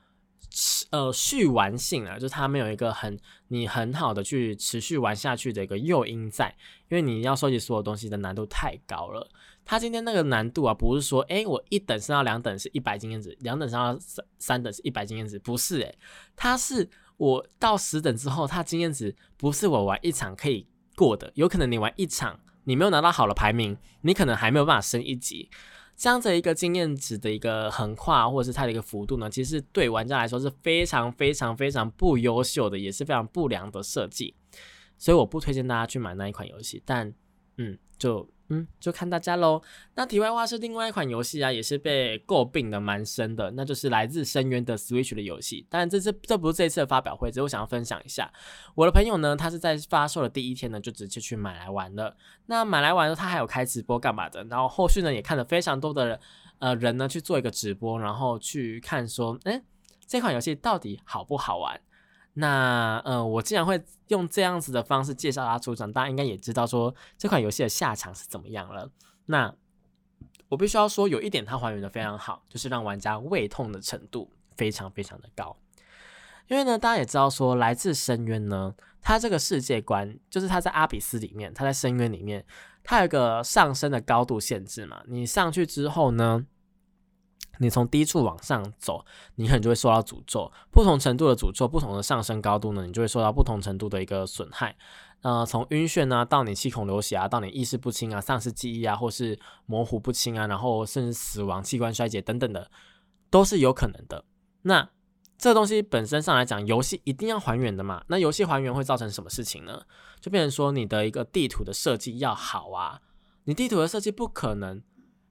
[0.90, 6.56] 呃，续玩性啊，就是它没有一个很你很好的去持续玩下去的一个诱因在，
[6.88, 9.28] 因为你要收集所有东西的难度太高了。
[9.66, 15.94] 它今天那个难度啊，不是说哎，我一等升到两等是一百经验值，两等升到三三等是一百经验值，不是诶，
[16.34, 25.50] 它是我到十等之后，它经验值不是我玩一场可以过的，有可能你玩一场，你没有拿到好的排名，你可能还没有办法升一级。
[25.98, 34.34] 这样子一个经验值的一个横跨，或者是它的一个幅度呢，其实对玩家来说是非常非常非常不优秀的，也是非常不良的设计，
[34.96, 36.80] 所以我不推荐大家去买那一款游戏。
[36.86, 37.12] 但，
[37.56, 38.28] 嗯，就。
[38.50, 39.60] 嗯，就看大家喽。
[39.94, 45.66] 那题外话是另外一款游戏啊，也是被诟病的蛮深的，那就是来自深渊的 Switch 的游戏。
[45.68, 48.32] 当然，这次这不是这次的发表会，只是我想要分享一下。
[48.74, 52.16] 我的朋友呢，他是在发售的第一天呢，就直接去买来玩了。
[52.46, 54.42] 那买来玩后，他还有开直播干嘛的？
[54.44, 56.18] 然后后续呢，也看了非常多的
[56.58, 59.62] 呃人呢去做一个直播，然后去看说，哎，
[60.06, 61.78] 这款游戏到底好不好玩？
[62.40, 68.88] 那呃，我既然会用这样子的方式介绍它出场，大家应该也知道说这款游戏的下场是怎么样了。
[69.26, 69.52] 那
[70.48, 75.56] 我必须要说，有一点它还原的非常好，就是让玩家胃痛的程度非常非常的高。
[76.46, 78.72] 因为呢，大家也知道说，来自深渊呢，
[79.02, 82.46] 它这个世界观就是它在阿比斯里面，它在深渊里面，
[82.84, 85.02] 它有一个上升的高度限制嘛。
[85.08, 86.46] 你上去之后呢？
[87.58, 90.50] 你从低处往上走，你可能就会受到诅咒。
[90.70, 94.76] 不同程度的诅咒，不同的上升高度呢，你就会受到不同程度的一个损害。
[95.22, 102.70] 呃，从晕眩啊，到你气孔流血啊，到你意识不清啊，丧失记忆啊，或是模糊不清啊，然后甚至死亡、器官衰竭等等的，
[103.28, 104.24] 都是有可能的。
[104.62, 104.88] 那
[105.36, 108.04] 这东西本身上来讲，游戏一定要还原的嘛？
[108.06, 109.82] 那游戏还原会造成什么事情呢？
[110.20, 113.00] 就变成说你的一个地图的设计要好啊，
[113.44, 114.80] 你地图的设计不可能。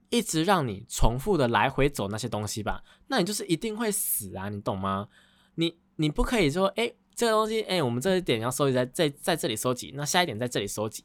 [0.10, 5.08] 一直让你重复的来回走那些东西吧，那你就是一定会死啊，你懂吗？
[5.56, 11.04] 你你不可以说，哎，这个东西，哎，我们这一点要收集在在在这里收集，那下一点在这里收集，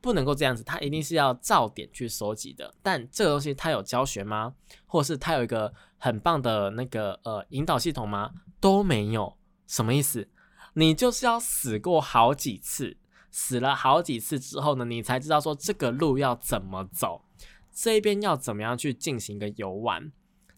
[0.00, 2.74] 不能够这样子，它一定是要照点去收集的。
[2.82, 4.54] 但这个东西它有教学吗？
[4.86, 8.30] 或者是它有一个很棒的那个呃引导系统吗？
[8.60, 10.28] 都没有，什么意思？
[10.74, 12.96] 你就是要死过好几次，
[13.30, 17.24] 死了好几次之后呢，你才知道说这个路要怎么走，
[17.82, 20.12] 这一边要怎么样去进行一个游玩，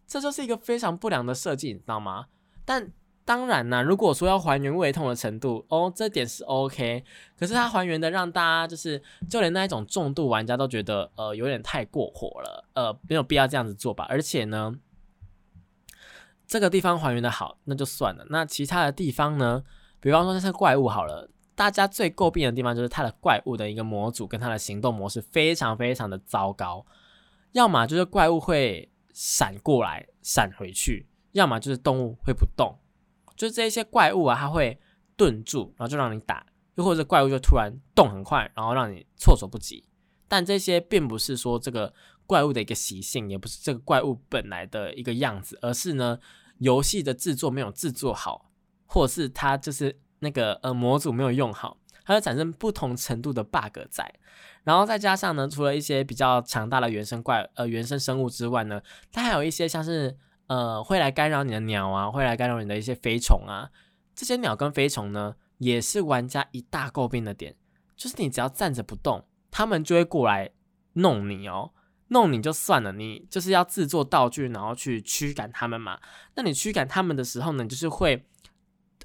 [0.07, 2.27] 这就是一个非常不良的设计，你知道吗？
[2.65, 2.91] 但
[3.25, 7.05] 当然呢，如果说要还原胃痛的程度，哦，这点是 OK，
[7.39, 14.75] 可是它还原的让大家就是就连那一种重度玩家都觉得呃有点太过火了，呃没有必要这样子做吧，而且呢。
[16.45, 18.27] 这个地方还原的好，那就算了。
[18.29, 19.63] 那其他的地方呢？
[20.01, 26.85] 比方说那些怪物好了，大家最诟病的地方就是它的怪物的一个模组跟它的行动模式非常非常的糟糕。
[27.53, 32.79] 要么就是怪物会闪过来闪回去，要么就是动物会不动。
[33.37, 34.79] 就是这些怪物啊，它会
[35.17, 39.85] 顿住，然后就让你打；又或者怪物就突然动很快，然后让你措手不及。
[40.29, 41.95] 但这些并不是说这个
[42.27, 46.19] 怪物的一个习性，也不是这个怪物本来的一个样子，而是呢。
[46.59, 48.53] 游戏的制作没有制作好，
[48.87, 54.15] 或是它就是那个呃模组没有用好，它会产生不同程度的 bug 在。
[54.65, 63.71] 然后再加上呢，除了一些比较强大的原生怪呃原生生物之外呢，它还有一些像是呃会来干扰你的鸟啊，会来干扰你的一些飞虫啊。
[64.15, 67.57] 这些鸟跟飞虫呢，也是玩家一大诟病的点，
[67.97, 70.51] 就是你只要站着不动，他们就会过来
[70.95, 71.73] 弄你哦。
[72.09, 75.99] 弄你就算了，你就是要制作道具，然后去驱赶他们嘛。
[76.35, 78.27] 那你驱赶他们的时候呢，就是会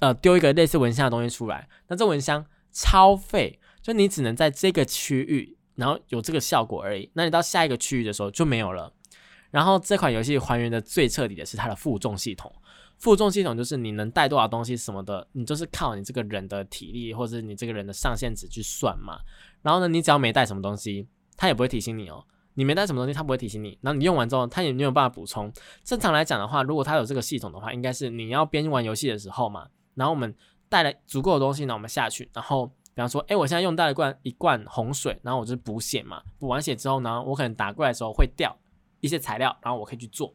[0.00, 1.70] 呃丢一个类似蚊香的东西出来。
[1.86, 7.10] 那这蚊香超费，就你只能在这个区域，然后有这个效果而已。
[7.14, 8.92] 那你到下一个区域的时候就没有了。
[9.50, 12.54] 然后这款游戏还原的最彻底的是它的负重系统。
[12.98, 19.18] 负重系统就是你能带多少东西什么的，你就是靠你这个人的体力或者你这个人的上限值去算嘛。
[19.62, 22.22] 然后呢，你只要没带什么东西，它也不会提醒你哦。
[22.54, 23.78] 你没带什么东西，它不会提醒你。
[23.80, 25.50] 然后你用完之后，它也没有办法补充。
[25.84, 29.68] 正常来讲的话，如果它有这个系统的话，应该是你要边玩游戏的时候嘛。
[29.94, 30.34] 然后我们
[30.68, 32.28] 带了足够的东西，那我们下去。
[32.34, 36.20] 然后比方说，哎，我现在用到了罐一罐洪水，然后我就是补血嘛。
[36.36, 38.58] 补完血之后呢，我可能打过来的时候会掉
[38.98, 40.34] 一些材料，然后我可以去做。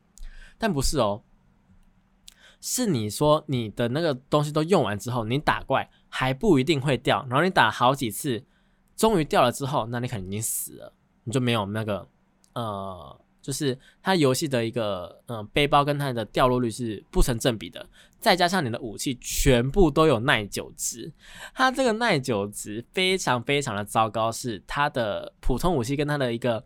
[0.57, 1.21] 但不是哦，
[2.61, 7.25] 是你说你的那个东西都用完之后，你打怪还不一定会掉。
[7.29, 8.41] 然后你打好几次，
[8.95, 10.93] 终于掉了之后，那你肯定已经死了，
[11.25, 12.07] 你就没有那个。
[12.53, 17.85] 呃，就是它游戏的一个嗯背包跟它的掉落率是不成正比的，
[18.21, 21.11] 再加上你的武器全部都有耐久值，
[21.53, 26.65] 它这个耐久值非常非常的糟糕，是它的普通武器跟它的一个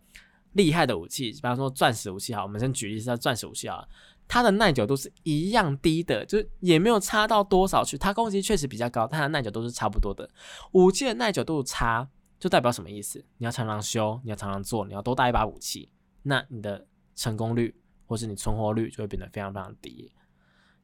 [0.52, 3.84] 厉害的武器，比方说钻石武器哈，我们先举例是钻石武器啊，
[4.28, 10.30] 它的耐久度是一样低的，就是也没有差到多少去，它攻击确实比较高，但它的耐久度是差不多的，
[10.70, 12.08] 武器的耐久度差。
[12.40, 13.18] 就代表什么意思？
[13.38, 15.88] 你要常常修，你要常常做，你要多带一把武器，
[16.22, 17.74] 那你的成功率
[18.06, 20.12] 或是你存活率就会变得非常非常低。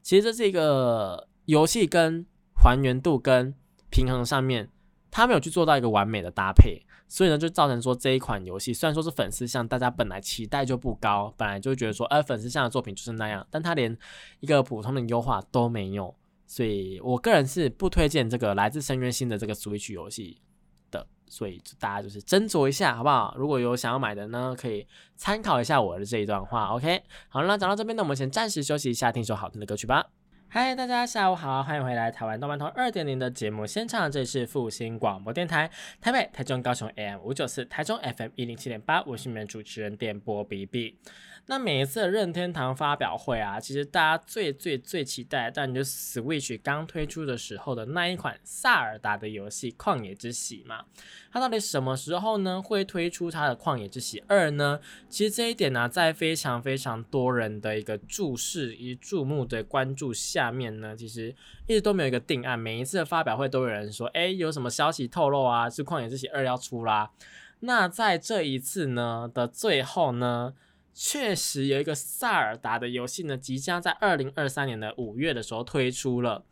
[0.03, 3.55] 其实这是一个游戏跟还原度跟
[3.91, 4.71] 平衡上面，
[5.11, 13.97] 它没有去做到一个完美的搭配，所以呢，就造成说这一款游戏虽然说是粉丝向，大家本来期待就不高，本来就会觉得说，哎，粉丝向的作品就是那样，但它连
[14.41, 16.15] 一个普通的优化都没有，
[16.47, 20.41] 所以我个人是不推荐这个来自深渊星的这个 Switch 游戏。
[21.29, 23.35] 所以就大家就是斟酌一下，好不好？
[23.37, 26.67] 如果有想要买的呢，可以参考一下我的这一段话。
[26.75, 30.07] OK，好了，讲到这边呢，我们先暂时休息一下，听首好听的歌曲吧。
[30.49, 35.69] 嗨，大家下午好，欢迎回来台湾动漫通二点零的节目现场，这里是复兴广播电台
[36.01, 40.97] 台北、台中、高雄 AM 五九四，台中 FM 一零七点八，我是你们主持人电波 BB。
[41.47, 50.87] 那每一次的任天堂发表会啊，其实大家最最最期待，但就 Switch 刚推出的时候的那一款萨尔达的游戏《旷野之息》嘛，
[51.31, 54.81] 它到底什么时候呢会推出它的《旷野之息二》呢？
[55.11, 61.35] 其实这一点呢，在非常非常多人的一个注视与注目的关注下面呢，其实
[61.67, 62.59] 一直都没有一个定案。
[62.59, 65.69] 每一次的发表会都有人说，哎，有什么消息透露啊？
[65.69, 67.11] 是《旷野之息二》要出啦。
[67.61, 70.55] 那在这一次呢的最后呢？
[70.95, 76.45] 确实有一个萨尔达的游戏呢，即将在二零二三年的五月的时候推出了，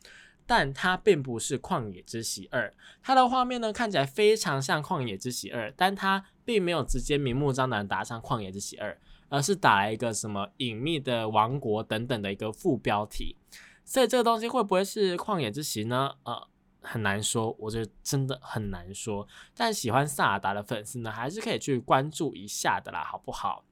[0.47, 2.69] 但它并不是《旷野之息二》，
[3.03, 8.93] 它的画面呢看起来非常像《旷野之息二》，但它并没有直接明目张胆打上《旷野之息二》，
[9.29, 13.37] 而是打了一个什么隐秘的王国等等的一个副标题，
[13.85, 16.13] 所以这个东西会不会是《旷野之息》呢？
[16.25, 16.49] 呃，
[16.81, 19.27] 很难说，我觉得真的很难说。
[19.55, 23.65] 但喜欢萨尔达的粉丝呢，还是可以去关注一下的啦，好不好？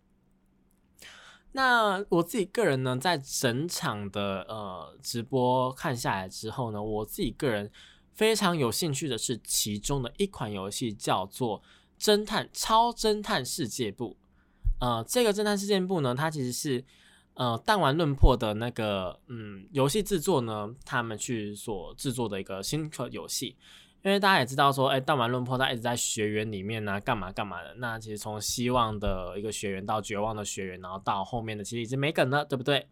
[1.53, 7.71] 那我自己个人呢，在整场的呃直播看下来之后呢，我自己个人
[8.13, 11.61] 非常有兴趣的是其中的一款游戏，叫做
[12.01, 14.17] 《侦探超侦探世界部》。
[14.81, 16.85] 呃，这个侦探事件部呢，它其实是
[17.35, 23.57] 呃弹丸论破的那个嗯游戏制作呢，他们去所制作的一个新的游戏。
[24.03, 27.75] 因为大家也知道说，哎，弹丸论破他一直在学员里面呢，干嘛干嘛的。
[27.77, 32.89] 那其实从希望的一个学员到绝望的学员，然后到后面的其实已经没梗了，对不对？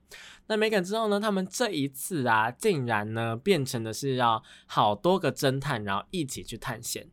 [0.47, 7.09] 那没梗之后呢，他们这一次啊，竟然呢变成的是要好多个侦探，然后一起去探险。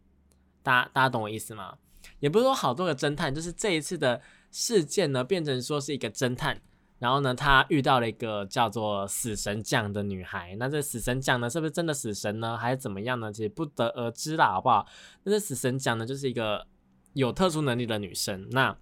[0.61, 1.77] 大家大家懂我意思吗？
[2.19, 4.21] 也不是说好多个侦探，就是这一次的。
[4.57, 6.61] 事件呢变成说是一个侦探，
[6.97, 10.55] 然后呢他遇到了一个叫做死神酱的女孩。
[10.57, 13.31] 那这死神酱呢是不是真的死神呢，还是怎么样呢？
[13.31, 14.87] 其实不得而知啦，好不好？
[15.23, 16.65] 那这死神酱呢就是一个
[17.13, 18.47] 有特殊能力的女生。
[18.51, 18.77] 那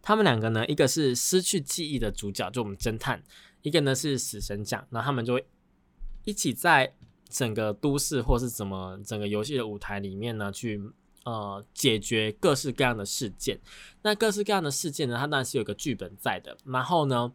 [0.00, 3.18] 他们两个呢，一个是失去记忆的主角，就我们侦探；
[3.62, 4.86] 一个呢是死神酱。
[4.90, 5.46] 那他们就会
[6.24, 6.94] 一起在
[7.28, 10.80] 整个都市或是怎么整个游戏的舞台里面呢去。
[11.28, 13.60] 呃，解决各式各样的事件。
[14.00, 16.56] 那各式各样的事件呢，它当然是有个剧本在的。
[16.64, 17.30] 然后呢，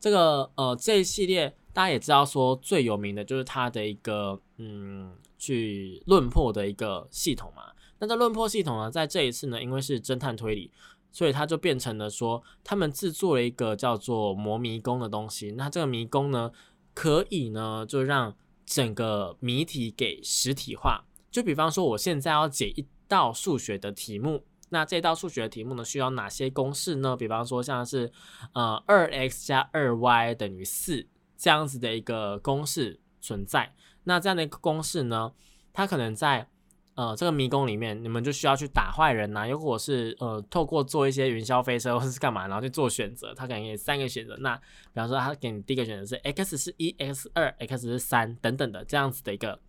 [0.00, 7.72] 这个呃这一系列大家也知道说最有名的就是它的一个嗯去论破的一个系统嘛。
[8.00, 10.72] 那这论破系统呢，在这一次呢，因为是侦探推理，
[11.12, 15.52] 所以它就变成了说他们制作了一个叫做魔迷宫的东西。
[15.52, 16.50] 那这个迷宫呢，
[16.94, 18.34] 可以呢就让
[18.64, 21.04] 整个谜题给实体化。
[21.30, 22.84] 就比方说，我现在要解一。
[23.08, 27.16] 道数学的题目，那这道数学题目呢，需要哪些公式呢？
[27.16, 28.12] 比方说像是
[28.52, 33.74] 呃二 x 加二 y 等于四这样子的一个公式存在。
[34.04, 35.32] 那这样的一个公式呢，
[35.72, 36.48] 它可能在
[36.94, 43.34] 呃这个迷宫里面，你们就需要去打坏人呐，又或者是呃透过做一些云霄飞车或者是干嘛，然后去做选择。
[43.34, 44.36] 它可能有三个选择。
[44.38, 49.60] 那比方说，它给你第一个选择是 x 是一，x 二，x 是三等等的这样子的一个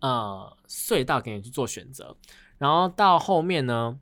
[0.00, 2.16] 呃隧道给你去做选择。
[2.58, 3.98] 然后到后面呢，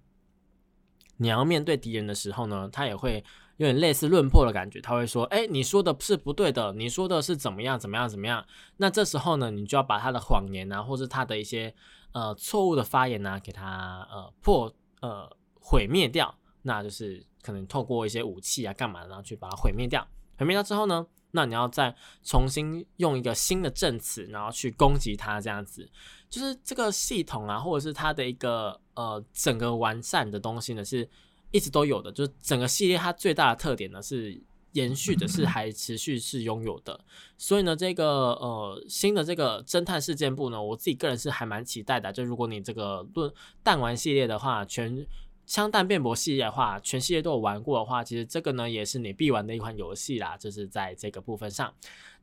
[1.16, 3.24] 你要面对敌人的时候呢，他也会
[3.56, 4.80] 有点类似论破的感觉。
[4.80, 8.44] 他会说：“哎，你说的是不对的，你说的是怎么样怎么样怎么样。”
[8.78, 11.74] 那这时候呢，你就要把他的谎言啊，或者他的一些
[12.12, 15.30] 呃错误的发言啊，给他呃破呃
[15.60, 16.34] 毁灭掉。
[16.62, 20.06] 那就是可能透过一些武器啊，干嘛，然后去把它毁灭掉。
[20.38, 21.06] 毁灭掉之后呢？
[21.36, 21.92] 那你要再
[22.22, 25.90] 重新用一个新的证词，然后去攻击他，这样子，
[26.34, 31.08] 就是这个系统啊，或者是它的一个呃整个完善的东西呢，是
[31.52, 32.10] 一直都有的。
[32.10, 36.98] 就是整个系列它最大的特点呢，是延续的，是还持续是拥有的。
[37.38, 42.12] 所以呢，这个呃新的这个侦探事件簿呢，我自己个人是还蛮期待的。
[42.12, 43.32] 就如果你这个论
[43.62, 45.06] 弹丸系列的话，全。
[45.46, 51.72] 枪弹辩驳系列的话，全系列都有玩过的话，其实这个呢也是你必玩的一款游戏啦，就是在这个部分上。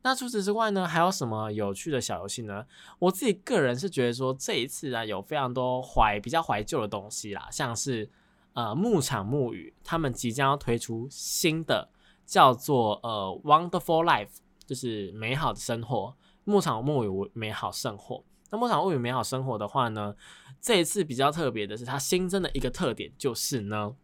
[0.02, 2.66] 那除此之外呢，还有什么有趣的小游戏呢？
[2.98, 8.10] 我自己个人是觉得说这一次啊，有非常多怀比较怀旧的东西啦，像是
[8.54, 11.88] 呃牧场木语，他们即将要推出新的
[12.26, 18.24] 叫做呃 Wonderful Life，就是美好的生活，牧场木语美好生活。
[18.52, 20.14] 那牧场物语美好生活的话呢，
[20.60, 23.96] 这一次比较特别的是，它新增的一个特点就是呢，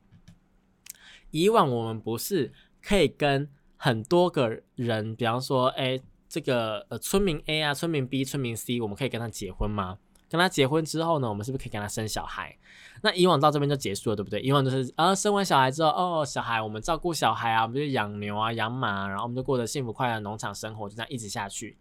[1.30, 2.50] 以往我们不是
[2.82, 9.98] 可以跟很多个人，比方说，哎，这个呃村民 A 啊，村民 B，村民 C，我们可以跟他结婚吗？
[10.30, 12.56] 跟他结婚之后呢，我们是不是可以跟他生小孩？
[13.02, 14.40] 那以往到这边就结束了，对不对？
[14.40, 21.76] 以往就是啊，生完小孩之后，哦，小孩我们照顾小孩啊，我们就养牛啊，养马，然后我们就过着幸福快乐农场生活，就这样一直下去。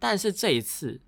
[0.00, 1.00] 但是这一次。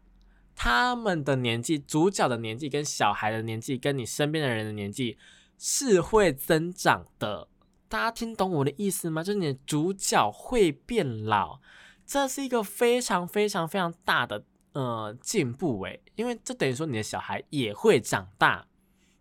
[0.56, 5.16] 他们的年纪，主角的年纪跟小孩的年纪，跟你身边的人的年纪
[5.58, 7.46] 是会增长的。
[7.88, 9.22] 大家听懂我的意思吗？
[9.22, 11.60] 就是你的主角会变老，
[12.04, 14.42] 这是一个非常非常非常大的
[14.72, 18.66] 呃进步诶，因为这等于说你的小孩也会长大。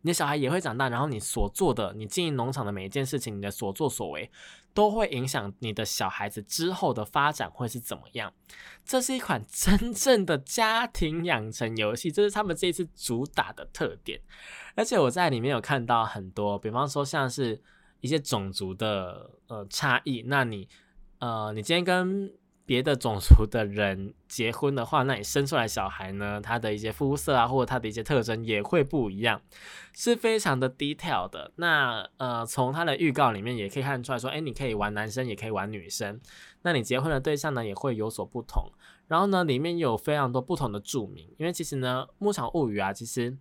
[0.05, 4.29] 你的小孩也会长大，然后你所做的，你经营农场的每一件事情，你的所作所为，
[4.71, 8.31] 都会影响你的小孩子之后的发展会是怎么样。
[8.85, 14.21] 这是一款 真正的家庭养成游戏，这是他们这一次主打的特点。
[14.75, 17.59] 而且我在里面有看到很多，比方说像是
[18.01, 20.69] 一些种族的呃差异，那你
[21.17, 22.31] 呃，你今天跟
[22.65, 26.41] 别的种族的人结婚的话，那你生出来小孩呢？
[26.41, 29.39] 他的一些肤色啊，或者他的一些特征也会不一样，
[29.93, 31.51] 是非常的 detail 的。
[31.57, 36.19] 那呃，从他的预告里面也可以看出来说，哎，你可以玩男生，也可以玩女生。
[36.63, 38.71] 那你结婚的对象呢，也会有所不同。
[39.07, 43.37] 然后呢，里面有非常多不同的著名，因为其实呢，《牧场物语》啊，其实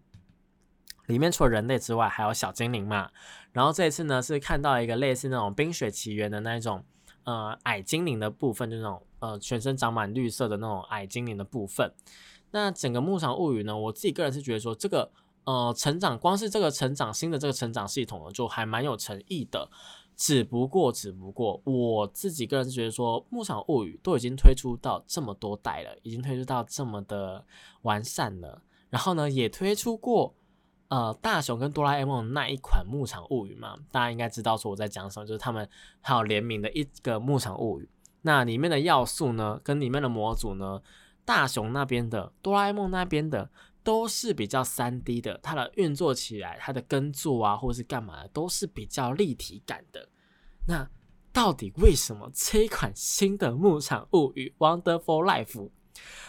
[1.06, 3.10] 里面除了人类之外，还有小精灵嘛。
[3.52, 6.84] 然后这一次呢，是看到一个类似那种《冰雪奇缘》的那一种，
[7.24, 11.90] 呃，矮精灵的部分，就那种呃，全身长满绿色的那种矮精灵的部分。
[12.50, 15.10] 那整个《牧场物语》呢，我自己个人是觉得说，这个
[15.44, 19.70] 呃，成长光是这个成长新的这个成长系统呢，就还蛮有诚意的。
[20.14, 27.44] 只不过，只不过我自己个人是觉得说，《牧场物语》都已经推出到这么多代了，已经推出到这么的
[27.82, 30.34] 完善了，然后呢，也推出过。
[30.88, 35.68] 呃，大雄跟哆啦 A 梦那一款牧场物语嘛，大家应该知道说我在讲什么，就是他们
[36.00, 37.88] 还有联名的一个牧场物语。
[38.24, 40.82] 那里面的要素呢，跟里面的模组呢，
[41.24, 43.50] 大雄那边的、哆啦 A 梦那边的
[43.82, 50.08] 都是比较三 D 的，它的运作起来，它的耕作啊，或是干嘛的，都是比较立体感的。
[50.66, 50.90] 那
[51.32, 55.70] 到底为什么这一款新的牧场物语 Wonderful Life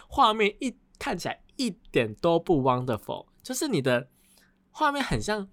[0.08, 4.10] 画面一看起来一点都不 Wonderful，就是你的。
[4.78, 5.48] 画面很像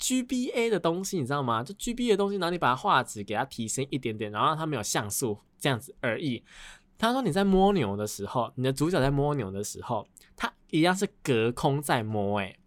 [0.00, 1.62] GBA 的东西，你知道吗？
[1.62, 6.42] 就 GBA 的东西，然后你把它画质给它提升一点点，然后它没有像素这样子而已。
[6.98, 12.58] 他说你在摸牛的时候，你的主角在摸牛的时候，它一样是隔空在摸，诶，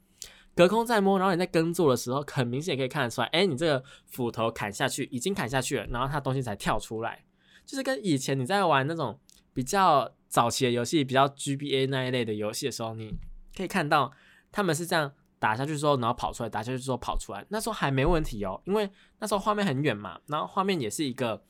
[0.55, 1.19] 隔空在摸。
[1.19, 7.23] 然后你在耕作的时候，很明显可以看得出来，哎，你这个斧头砍下去已经砍下去了，然后它东西才跳出来，
[7.65, 9.19] 就是跟以前你在玩那种
[9.53, 13.15] 比较早期的游戏，比较 GBA 那一类的游戏的时候，你
[13.55, 14.11] 可以看到
[14.51, 15.13] 他们是这样。
[15.43, 17.45] 打下去之后，然后跑出来；打下去之后跑出来。
[17.49, 18.89] 那时候还没问题哦，因为
[19.19, 21.43] 那时候画面很远嘛，然后画面也是一个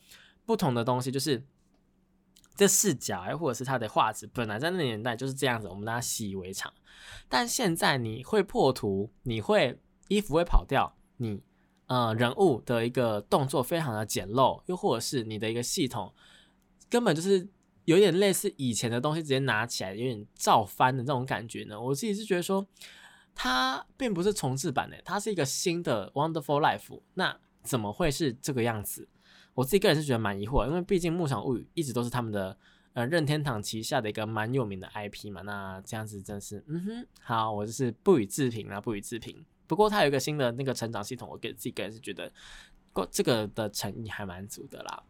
[0.47, 1.45] 不同的东西，就是
[2.55, 6.73] 这视角或者是它的画质，本来在那年代就是这样子，我们大家习以为常。
[7.29, 11.39] 但现在你会破图，你会衣服会跑掉，你
[11.85, 16.11] 呃人物的一个动作非常的简陋，又或者是你的一个系统
[16.89, 17.47] 根本就是
[17.85, 21.79] 有点类似以前的东西，直接拿起来有点照翻的这种感觉呢。
[21.79, 22.65] 我自己是觉得说。
[23.35, 27.01] 它并不是重置版的，它是一个新的 Wonderful Life。
[27.15, 29.07] 那怎么会是这个样子？
[29.53, 32.57] 我自己个人是觉得蛮疑惑，因为毕竟牧场物语一直都是他们的
[32.93, 35.41] 呃任天堂旗下的一个蛮有名的 IP 嘛。
[35.43, 39.45] 那这样子真是，嗯哼，好，我就是不予置评啦，不予置评。
[39.67, 42.31] 不过它有一个新的那个成长系统，我给自己个人是觉得，
[42.91, 45.03] 过这个的诚意还蛮足的啦。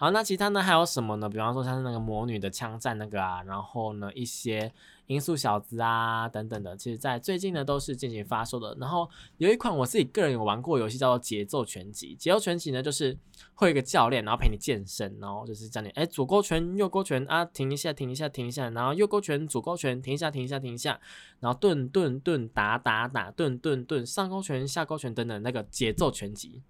[0.00, 1.28] 好，那其他呢还有什么呢？
[1.28, 4.72] 比方说像是那个魔女的枪战那个啊，然后呢一些
[5.08, 8.74] 音速小子啊等等的，其实在最近呢都是进行发售的。
[8.80, 13.14] 然后有一款我自己个人有玩过游戏叫做节奏拳击，节奏拳击呢就是
[13.52, 20.98] 会有一个教练，然后陪你健身，然后就是教你哎左勾拳右勾拳啊停一下停一下停一下，然后右勾拳左勾拳停一下停一下停一下，
[21.40, 26.62] 然后顿顿顿打打打顿顿顿上勾拳下勾拳等等那个节奏拳击。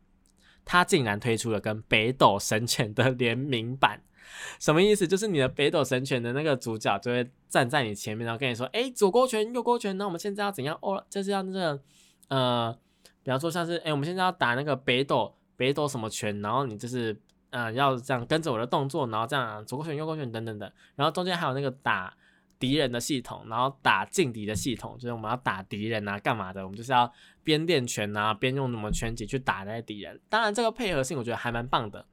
[0.64, 4.02] 他竟然推出了跟北斗神拳的联名版，
[4.60, 5.06] 什么意思？
[5.06, 10.78] 就是你的北斗神拳的那个主角就会站在你前面，然后跟你说：“哎，左勾拳，右勾拳，那我们现在要怎样？
[10.82, 11.80] 哦，就是要那个
[12.28, 12.76] 呃，
[13.22, 17.18] 比方说像是哎，我们现在要打那个北斗北斗什么拳，然后你就是
[17.50, 22.14] 呃要这样跟着我的动作，然后这样左勾拳、右勾拳等等的，然后中间还有那个打。”
[22.60, 26.62] 敌人的系统，然后打劲敌的系统，就是我们要打敌人啊，干嘛的？
[26.62, 27.10] 我们就是要
[27.42, 30.20] 边练拳啊，边用什么拳击去打那些敌人。
[30.28, 32.06] 当然，这个配合性我觉得还蛮棒的，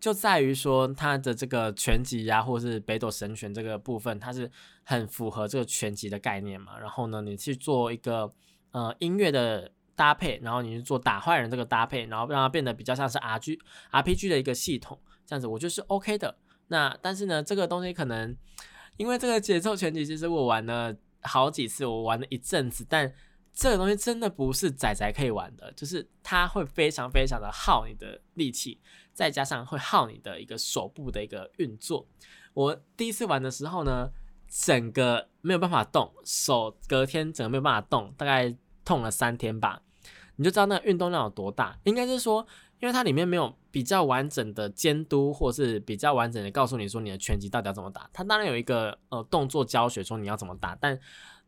[0.00, 4.50] 就在于说它的这个拳击呀，或者是北斗神拳这个部分，它是
[4.84, 6.78] 很符合这个拳击的概念嘛。
[6.78, 8.32] 然后呢，你去做一个
[8.72, 13.58] 呃音乐的搭配，然后你去做打坏人这个搭配，然后让它变得比较像是 R G
[13.90, 16.36] R P G 的一个系统，这样子我觉得是 OK 的。
[16.68, 18.36] 那但是呢，这个东西可能。
[18.96, 20.92] 因为这个节奏拳击，其实我玩了
[21.22, 23.14] 好几次，我玩了一阵子，但
[23.58, 28.80] 这个东西真的不是仔仔可以玩的，就是它会非常非常的耗你的力气，
[29.12, 32.06] 再加上会耗你的一个手部的一个运作。
[32.54, 34.08] 我第一次玩的时候呢，
[34.46, 38.54] 整个没有办法动，手隔天整个没有办法动，大概
[38.84, 39.82] 痛了三天吧，
[40.36, 41.76] 你就知道那个运动量有多大。
[41.82, 42.46] 应该是说。
[42.80, 48.08] 因为它里面没有比较完整的监督，或是比较完整的告诉你说你的拳击到底要怎么打。
[48.12, 50.96] 它当然有一个呃动作教学，说你要怎么打，但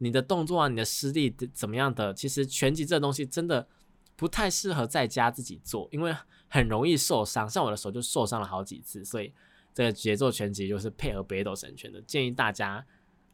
[0.01, 3.68] 你的动作啊，你的实力怎么样的，其实拳击这东西真的
[4.16, 6.14] 不太适合在家自己做，因为
[6.48, 7.48] 很容易受伤。
[7.48, 9.32] 像我的手就受伤了好几次，所以
[9.72, 12.84] 这个节奏拳击就是配合北斗神拳的，建议大家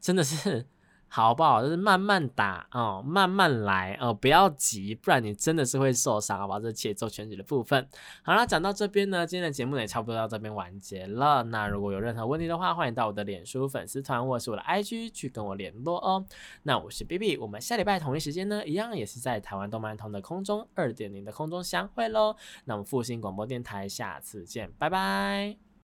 [0.00, 0.66] 真的是。
[1.08, 1.62] 好不好？
[1.62, 6.60] 就是慢慢打哦，慢慢来哦，不要急，不然你真的是会受伤，好不好？
[6.60, 7.88] 这节奏全集的部分。
[8.22, 11.42] 好了，讲到这边呢，今天的节目也差不多到这边完结了。
[11.44, 16.24] 那如果有任何问题的话，欢迎到我的脸书粉丝团或是我的 IG 去跟我联络哦。
[16.64, 22.36] 那我是 B B，我们下礼拜同一时间呢，一样也是在台湾动漫通的空中二点零的空中相会喽。
[22.64, 25.65] 那我们复兴广播电台下次见，拜拜。